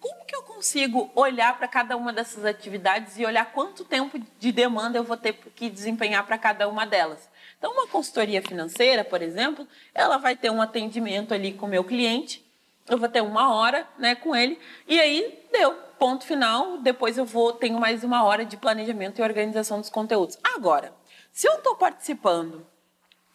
[0.00, 4.52] como que eu consigo olhar para cada uma dessas atividades e olhar quanto tempo de
[4.52, 7.28] demanda eu vou ter que desempenhar para cada uma delas?
[7.58, 11.82] Então, uma consultoria financeira, por exemplo, ela vai ter um atendimento ali com o meu
[11.82, 12.44] cliente,
[12.88, 17.24] eu vou ter uma hora né, com ele, e aí deu, ponto final, depois eu
[17.24, 20.38] vou, tenho mais uma hora de planejamento e organização dos conteúdos.
[20.54, 20.92] Agora,
[21.38, 22.66] se eu estou participando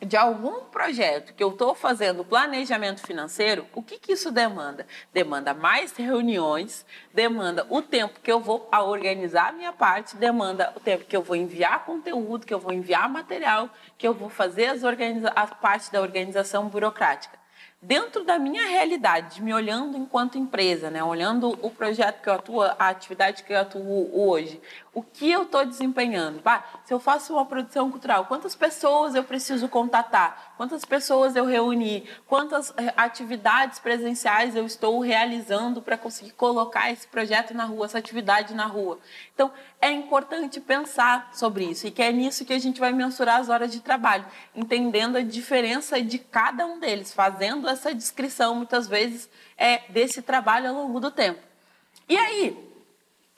[0.02, 4.86] de algum projeto que eu estou fazendo planejamento financeiro, o que, que isso demanda?
[5.14, 10.82] Demanda mais reuniões, demanda o tempo que eu vou organizar a minha parte, demanda o
[10.82, 14.66] tempo que eu vou enviar conteúdo, que eu vou enviar material, que eu vou fazer
[14.66, 17.42] as, organiza a parte da organização burocrática
[17.84, 21.04] dentro da minha realidade, me olhando enquanto empresa, né?
[21.04, 24.62] olhando o projeto que eu atuo, a atividade que eu atuo hoje,
[24.94, 26.42] o que eu estou desempenhando.
[26.42, 30.54] Bah, se eu faço uma produção cultural, quantas pessoas eu preciso contatar?
[30.56, 32.08] Quantas pessoas eu reunir?
[32.28, 37.98] Quantas eh, atividades presenciais eu estou realizando para conseguir colocar esse projeto na rua, essa
[37.98, 39.00] atividade na rua?
[39.34, 43.40] Então, é importante pensar sobre isso e que é nisso que a gente vai mensurar
[43.40, 44.26] as horas de trabalho,
[44.56, 49.28] entendendo a diferença de cada um deles, fazendo essa descrição muitas vezes
[49.58, 51.42] é, desse trabalho ao longo do tempo.
[52.08, 52.73] E aí,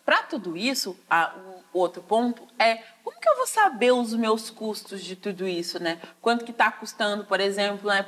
[0.06, 1.34] para tudo isso, a,
[1.74, 5.82] o outro ponto é como que eu vou saber os meus custos de tudo isso,
[5.82, 6.00] né?
[6.22, 8.06] Quanto que está custando, por exemplo, né?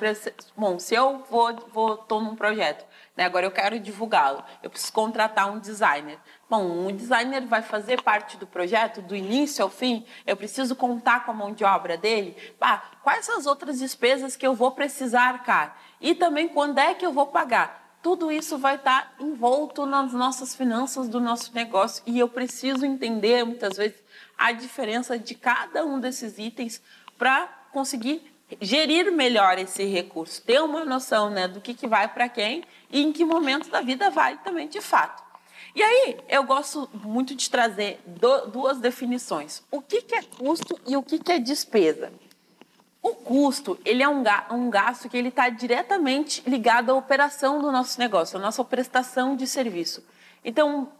[0.56, 2.86] Bom, se eu vou, vou tô num projeto,
[3.16, 3.26] né?
[3.26, 6.20] Agora eu quero divulgá-lo, eu preciso contratar um designer.
[6.48, 10.06] Bom, um designer vai fazer parte do projeto do início ao fim.
[10.26, 12.38] Eu preciso contar com a mão de obra dele.
[12.60, 15.76] Bah, quais as outras despesas que eu vou precisar, cara?
[16.00, 17.87] E também quando é que eu vou pagar?
[18.08, 23.44] Tudo isso vai estar envolto nas nossas finanças do nosso negócio e eu preciso entender
[23.44, 23.98] muitas vezes
[24.38, 26.82] a diferença de cada um desses itens
[27.18, 28.22] para conseguir
[28.62, 33.02] gerir melhor esse recurso, ter uma noção né, do que, que vai para quem e
[33.02, 35.22] em que momento da vida vai também de fato.
[35.76, 38.00] E aí, eu gosto muito de trazer
[38.54, 42.10] duas definições: o que, que é custo e o que, que é despesa.
[43.08, 44.22] O custo, ele é um,
[44.52, 49.34] um gasto que ele está diretamente ligado à operação do nosso negócio, à nossa prestação
[49.34, 50.04] de serviço.
[50.44, 50.92] Então,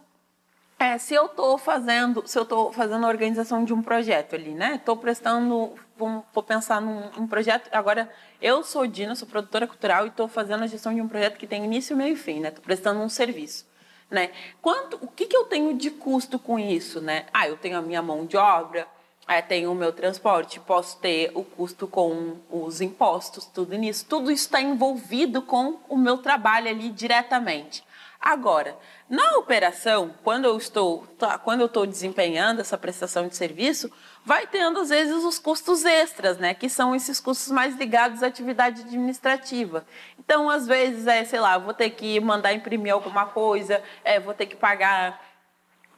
[0.78, 4.52] é, se eu estou fazendo, se eu estou fazendo a organização de um projeto ali,
[4.52, 4.76] né?
[4.76, 7.68] Estou prestando, vou, vou, pensar num um projeto.
[7.70, 8.10] Agora,
[8.40, 11.46] eu sou Dina, sou produtora cultural e estou fazendo a gestão de um projeto que
[11.46, 12.48] tem início, meio e fim, né?
[12.48, 13.66] Estou prestando um serviço,
[14.10, 14.30] né?
[14.62, 17.26] Quanto, o que, que eu tenho de custo com isso, né?
[17.34, 18.88] Ah, eu tenho a minha mão de obra,
[19.28, 24.06] é, tenho o meu transporte, posso ter o custo com os impostos, tudo nisso.
[24.08, 27.86] Tudo isso está envolvido com o meu trabalho ali diretamente.
[28.20, 28.76] Agora,
[29.08, 33.92] na operação, quando eu estou, tá, quando eu estou desempenhando essa prestação de serviço,
[34.24, 36.52] vai tendo às vezes os custos extras, né?
[36.52, 39.86] Que são esses custos mais ligados à atividade administrativa.
[40.18, 44.34] Então, às vezes, é, sei lá, vou ter que mandar imprimir alguma coisa, é, vou
[44.34, 45.27] ter que pagar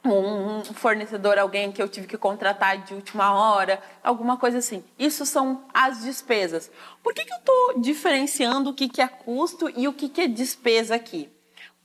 [0.03, 4.83] um fornecedor, alguém que eu tive que contratar de última hora, alguma coisa assim.
[4.97, 6.71] Isso são as despesas.
[7.03, 10.21] Por que, que eu estou diferenciando o que, que é custo e o que, que
[10.21, 11.29] é despesa aqui?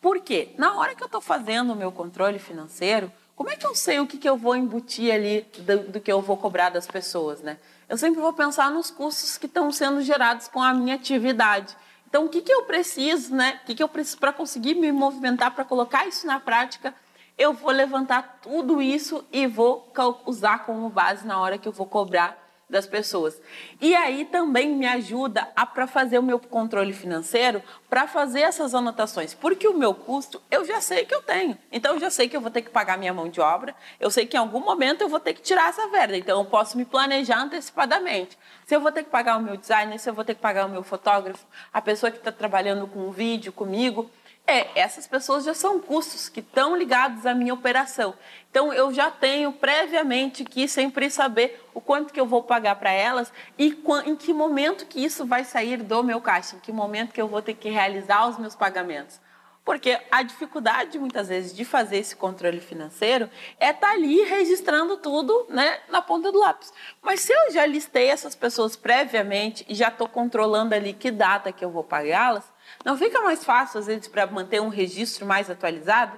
[0.01, 3.75] Porque na hora que eu estou fazendo o meu controle financeiro, como é que eu
[3.75, 6.87] sei o que, que eu vou embutir ali do, do que eu vou cobrar das
[6.87, 7.59] pessoas, né?
[7.87, 11.77] Eu sempre vou pensar nos custos que estão sendo gerados com a minha atividade.
[12.09, 13.61] Então, o que, que eu preciso, né?
[13.63, 16.95] O que, que eu preciso para conseguir me movimentar, para colocar isso na prática?
[17.39, 19.93] Eu vou levantar tudo isso e vou
[20.25, 23.41] usar como base na hora que eu vou cobrar das pessoas.
[23.81, 28.75] E aí também me ajuda a para fazer o meu controle financeiro, para fazer essas
[28.75, 31.57] anotações, porque o meu custo eu já sei que eu tenho.
[31.71, 34.11] Então eu já sei que eu vou ter que pagar minha mão de obra, eu
[34.11, 36.77] sei que em algum momento eu vou ter que tirar essa verba, então eu posso
[36.77, 38.37] me planejar antecipadamente.
[38.67, 40.67] Se eu vou ter que pagar o meu designer, se eu vou ter que pagar
[40.67, 44.11] o meu fotógrafo, a pessoa que está trabalhando com o vídeo comigo,
[44.47, 48.15] é, essas pessoas já são custos que estão ligados à minha operação.
[48.51, 52.91] Então eu já tenho previamente que sempre saber o quanto que eu vou pagar para
[52.91, 57.13] elas e em que momento que isso vai sair do meu caixa, em que momento
[57.13, 59.21] que eu vou ter que realizar os meus pagamentos.
[59.67, 63.29] Porque a dificuldade, muitas vezes, de fazer esse controle financeiro
[63.59, 66.73] é estar tá ali registrando tudo né, na ponta do lápis.
[67.03, 71.51] Mas se eu já listei essas pessoas previamente e já estou controlando ali que data
[71.51, 72.45] que eu vou pagá-las,
[72.87, 76.17] não fica mais fácil, às vezes, para manter um registro mais atualizado?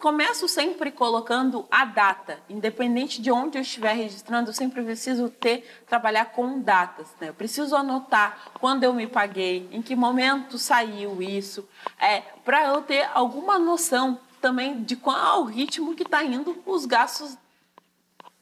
[0.00, 5.82] Começo sempre colocando a data, independente de onde eu estiver registrando, eu sempre preciso ter,
[5.86, 7.08] trabalhar com datas.
[7.20, 7.28] Né?
[7.28, 11.68] Eu preciso anotar quando eu me paguei, em que momento saiu isso,
[11.98, 16.86] é, para eu ter alguma noção também de qual o ritmo que está indo os
[16.86, 17.36] gastos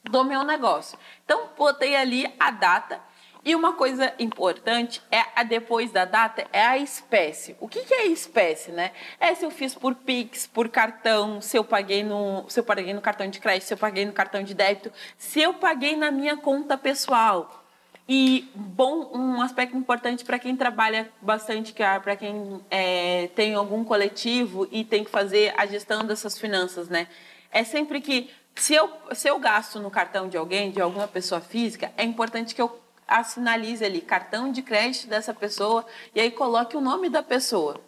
[0.05, 0.97] do meu negócio.
[1.25, 3.01] Então, botei ali a data
[3.45, 7.55] e uma coisa importante é a depois da data é a espécie.
[7.61, 8.93] O que, que é espécie, né?
[9.21, 12.95] É se eu fiz por Pix, por cartão, se eu paguei no, se eu paguei
[12.95, 16.11] no cartão de crédito, se eu paguei no cartão de débito, se eu paguei na
[16.11, 17.63] minha conta pessoal.
[18.09, 23.85] E bom, um aspecto importante para quem trabalha bastante, é para quem é, tem algum
[23.85, 27.09] coletivo e tem que fazer a gestão dessas finanças, né?
[27.51, 31.41] É sempre que se eu, se eu gasto no cartão de alguém, de alguma pessoa
[31.41, 36.77] física, é importante que eu assinalize ali cartão de crédito dessa pessoa e aí coloque
[36.77, 37.81] o nome da pessoa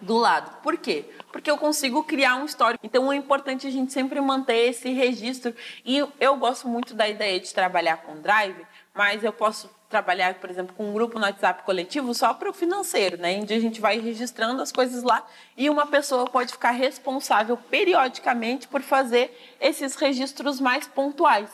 [0.00, 0.62] do lado.
[0.62, 1.04] Por quê?
[1.32, 2.86] Porque eu consigo criar um histórico.
[2.86, 5.54] Então é importante a gente sempre manter esse registro.
[5.84, 10.50] E eu gosto muito da ideia de trabalhar com Drive, mas eu posso trabalhar, por
[10.50, 13.38] exemplo, com um grupo no WhatsApp coletivo só para o financeiro, né?
[13.40, 18.68] Onde a gente vai registrando as coisas lá e uma pessoa pode ficar responsável periodicamente
[18.68, 21.50] por fazer esses registros mais pontuais.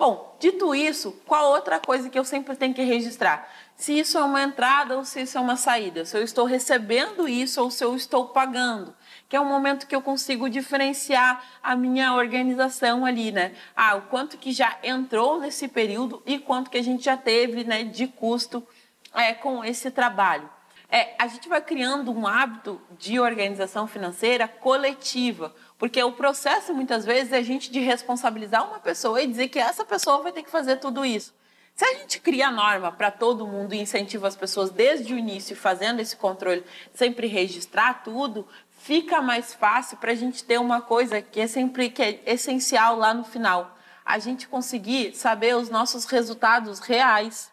[0.00, 3.46] Bom, dito isso, qual outra coisa que eu sempre tenho que registrar?
[3.76, 7.28] Se isso é uma entrada ou se isso é uma saída, se eu estou recebendo
[7.28, 8.96] isso ou se eu estou pagando,
[9.28, 13.52] que é um momento que eu consigo diferenciar a minha organização ali, né?
[13.76, 17.62] Ah, o quanto que já entrou nesse período e quanto que a gente já teve,
[17.64, 18.66] né, de custo
[19.12, 20.48] é, com esse trabalho.
[20.90, 27.04] É, a gente vai criando um hábito de organização financeira coletiva, porque o processo, muitas
[27.04, 30.42] vezes, é a gente de responsabilizar uma pessoa e dizer que essa pessoa vai ter
[30.42, 31.32] que fazer tudo isso.
[31.76, 35.18] Se a gente cria a norma para todo mundo e incentiva as pessoas desde o
[35.18, 40.82] início, fazendo esse controle, sempre registrar tudo, fica mais fácil para a gente ter uma
[40.82, 43.78] coisa que é sempre que é essencial lá no final.
[44.04, 47.50] A gente conseguir saber os nossos resultados reais.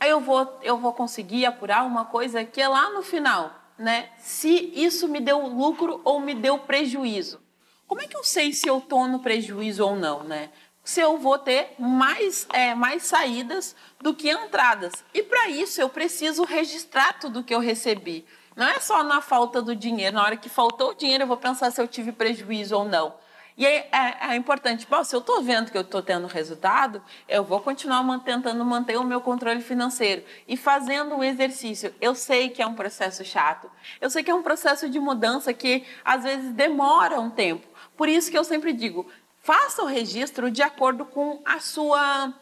[0.00, 4.10] Aí eu vou, eu vou conseguir apurar uma coisa que é lá no final né,
[4.18, 7.40] se isso me deu lucro ou me deu prejuízo.
[7.86, 10.50] Como é que eu sei se eu estou no prejuízo ou não, né?
[10.82, 14.92] Se eu vou ter mais, é, mais saídas do que entradas.
[15.14, 18.26] E para isso eu preciso registrar tudo que eu recebi.
[18.56, 20.16] Não é só na falta do dinheiro.
[20.16, 23.14] Na hora que faltou o dinheiro, eu vou pensar se eu tive prejuízo ou não.
[23.58, 27.02] E é, é, é importante, bom, se eu estou vendo que eu estou tendo resultado,
[27.28, 31.92] eu vou continuar tentando manter o meu controle financeiro e fazendo um exercício.
[32.00, 33.68] Eu sei que é um processo chato,
[34.00, 37.66] eu sei que é um processo de mudança que às vezes demora um tempo.
[37.96, 39.10] Por isso que eu sempre digo,
[39.42, 42.32] faça o registro de acordo com a sua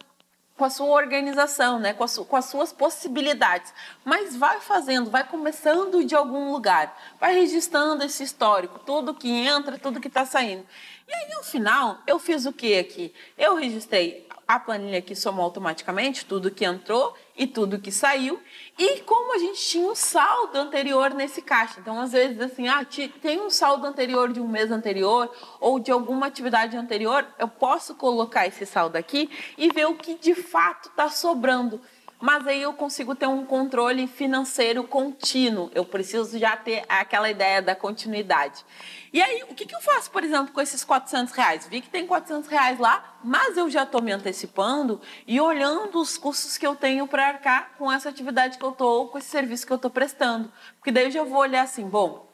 [0.57, 1.93] com a sua organização, né?
[1.93, 3.71] com, su com, as suas possibilidades.
[4.03, 9.77] Mas vai fazendo, vai começando de algum lugar, vai registrando esse histórico, tudo que entra,
[9.77, 10.65] tudo que está saindo.
[11.07, 13.13] E aí, no final, eu fiz o que aqui?
[13.37, 18.39] Eu registrei a planilha aqui somou automaticamente tudo que entrou e tudo que saiu.
[18.77, 21.81] E como a gente tinha um saldo anterior nesse caixa.
[21.81, 22.85] Então, às vezes, assim, ah,
[23.21, 25.29] tem um saldo anterior de um mês anterior
[25.59, 30.15] ou de alguma atividade anterior, eu posso colocar esse saldo aqui e ver o que
[30.15, 31.81] de fato está sobrando
[32.19, 35.69] mas aí eu consigo ter um controle financeiro contínuo.
[35.73, 38.65] Eu preciso já ter aquela ideia da continuidade.
[39.13, 41.67] E aí, o que, que eu faço, por exemplo, com esses 400 reais?
[41.67, 46.17] Vi que tem 400 reais lá, mas eu já estou me antecipando e olhando os
[46.17, 49.65] custos que eu tenho para arcar com essa atividade que eu estou, com esse serviço
[49.65, 50.51] que eu estou prestando.
[50.77, 52.27] Porque daí eu já vou olhar assim, bom,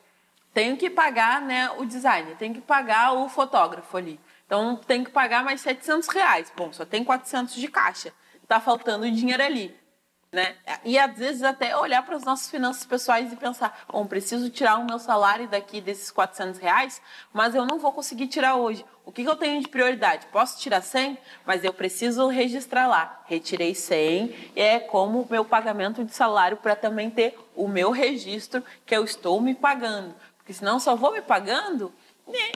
[0.53, 4.19] tenho que pagar né, o design, tenho que pagar o fotógrafo ali.
[4.45, 6.53] Então, tenho que pagar mais 700 reais.
[6.55, 8.13] Bom, só tem 400 de caixa
[8.43, 9.83] está faltando dinheiro ali.
[10.33, 10.55] Né?
[10.83, 14.79] E às vezes até olhar para as nossas finanças pessoais e pensar, bom, preciso tirar
[14.79, 16.99] o meu salário daqui desses 400 reais,
[17.31, 18.83] mas eu não vou conseguir tirar hoje.
[19.05, 20.25] O que, que eu tenho de prioridade?
[20.31, 23.21] Posso tirar 100, mas eu preciso registrar lá.
[23.25, 28.63] Retirei 100, é como o meu pagamento de salário para também ter o meu registro
[28.87, 30.15] que eu estou me pagando.
[30.37, 31.93] Porque senão só vou me pagando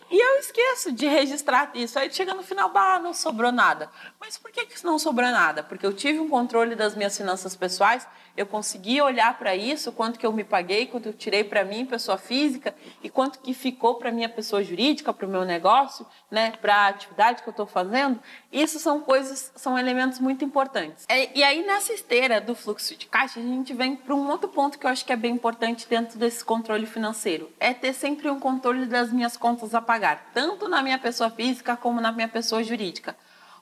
[0.10, 2.00] e eu esqueço de registrar isso.
[2.00, 3.90] Aí chega no final, bah, não sobrou nada.
[4.20, 5.62] Mas por que, que não sobrou nada?
[5.62, 10.20] Porque eu tive um controle das minhas finanças pessoais, eu consegui olhar para isso, quanto
[10.20, 12.74] que eu me paguei, quanto eu tirei para mim, pessoa física,
[13.04, 16.88] e quanto que ficou para minha pessoa jurídica, para o meu negócio, né, para a
[16.88, 18.20] atividade que eu estou fazendo.
[18.52, 21.06] Isso são coisas, são elementos muito importantes.
[21.10, 24.48] E, e aí, nessa esteira do fluxo de caixa, a gente vem para um outro
[24.48, 27.52] ponto que eu acho que é bem importante dentro desse controle financeiro.
[27.60, 31.76] É ter sempre um controle das minhas contas a pagar, tanto na minha pessoa física
[31.76, 33.16] como na minha pessoa jurídica.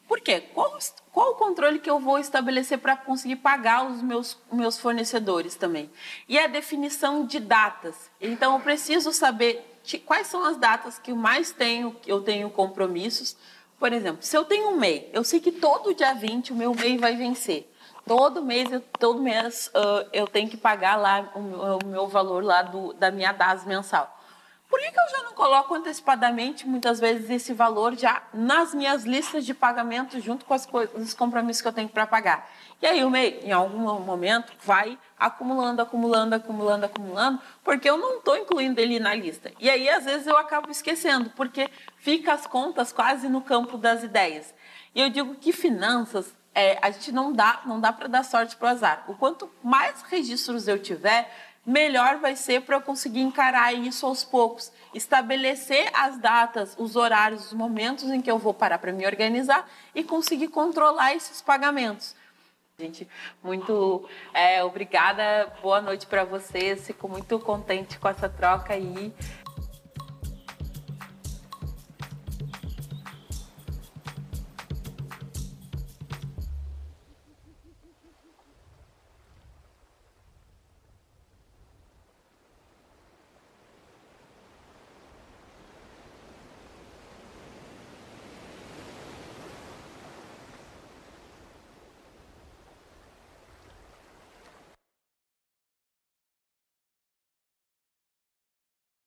[0.08, 0.42] Por quê?
[0.54, 0.78] Qual,
[1.12, 5.90] qual o controle que eu vou estabelecer para conseguir pagar os meus, meus fornecedores também?
[6.30, 8.10] E a definição de datas.
[8.22, 13.36] Então, eu preciso saber de, quais são as datas que mais tenho, eu tenho compromissos.
[13.80, 16.74] Por exemplo, se eu tenho um MEI, eu sei que todo dia 20 o meu
[16.74, 17.72] MEI vai vencer.
[18.06, 21.40] Todo mês, eu, todo mês uh, eu tenho que pagar lá o,
[21.84, 24.16] o meu valor lá do, da minha DAS mensal.
[24.68, 29.04] Por que, que eu já não coloco antecipadamente, muitas vezes, esse valor já nas minhas
[29.04, 32.50] listas de pagamento, junto com as os compromissos que eu tenho para pagar?
[32.82, 38.18] E aí o MEI, em algum momento, vai acumulando, acumulando, acumulando, acumulando, porque eu não
[38.18, 39.52] estou incluindo ele na lista.
[39.60, 44.04] E aí, às vezes, eu acabo esquecendo, porque fica as contas quase no campo das
[44.04, 44.54] ideias.
[44.96, 48.56] E eu digo que finanças, é, a gente não dá, não dá para dar sorte
[48.56, 49.04] para o azar.
[49.08, 51.30] O quanto mais registros eu tiver,
[51.66, 54.72] melhor vai ser para eu conseguir encarar isso aos poucos.
[54.94, 59.68] Estabelecer as datas, os horários, os momentos em que eu vou parar para me organizar
[59.94, 62.16] e conseguir controlar esses pagamentos.
[62.78, 63.08] Gente,
[63.42, 66.86] muito é, obrigada, boa noite para vocês.
[66.86, 69.14] Fico muito contente com essa troca aí.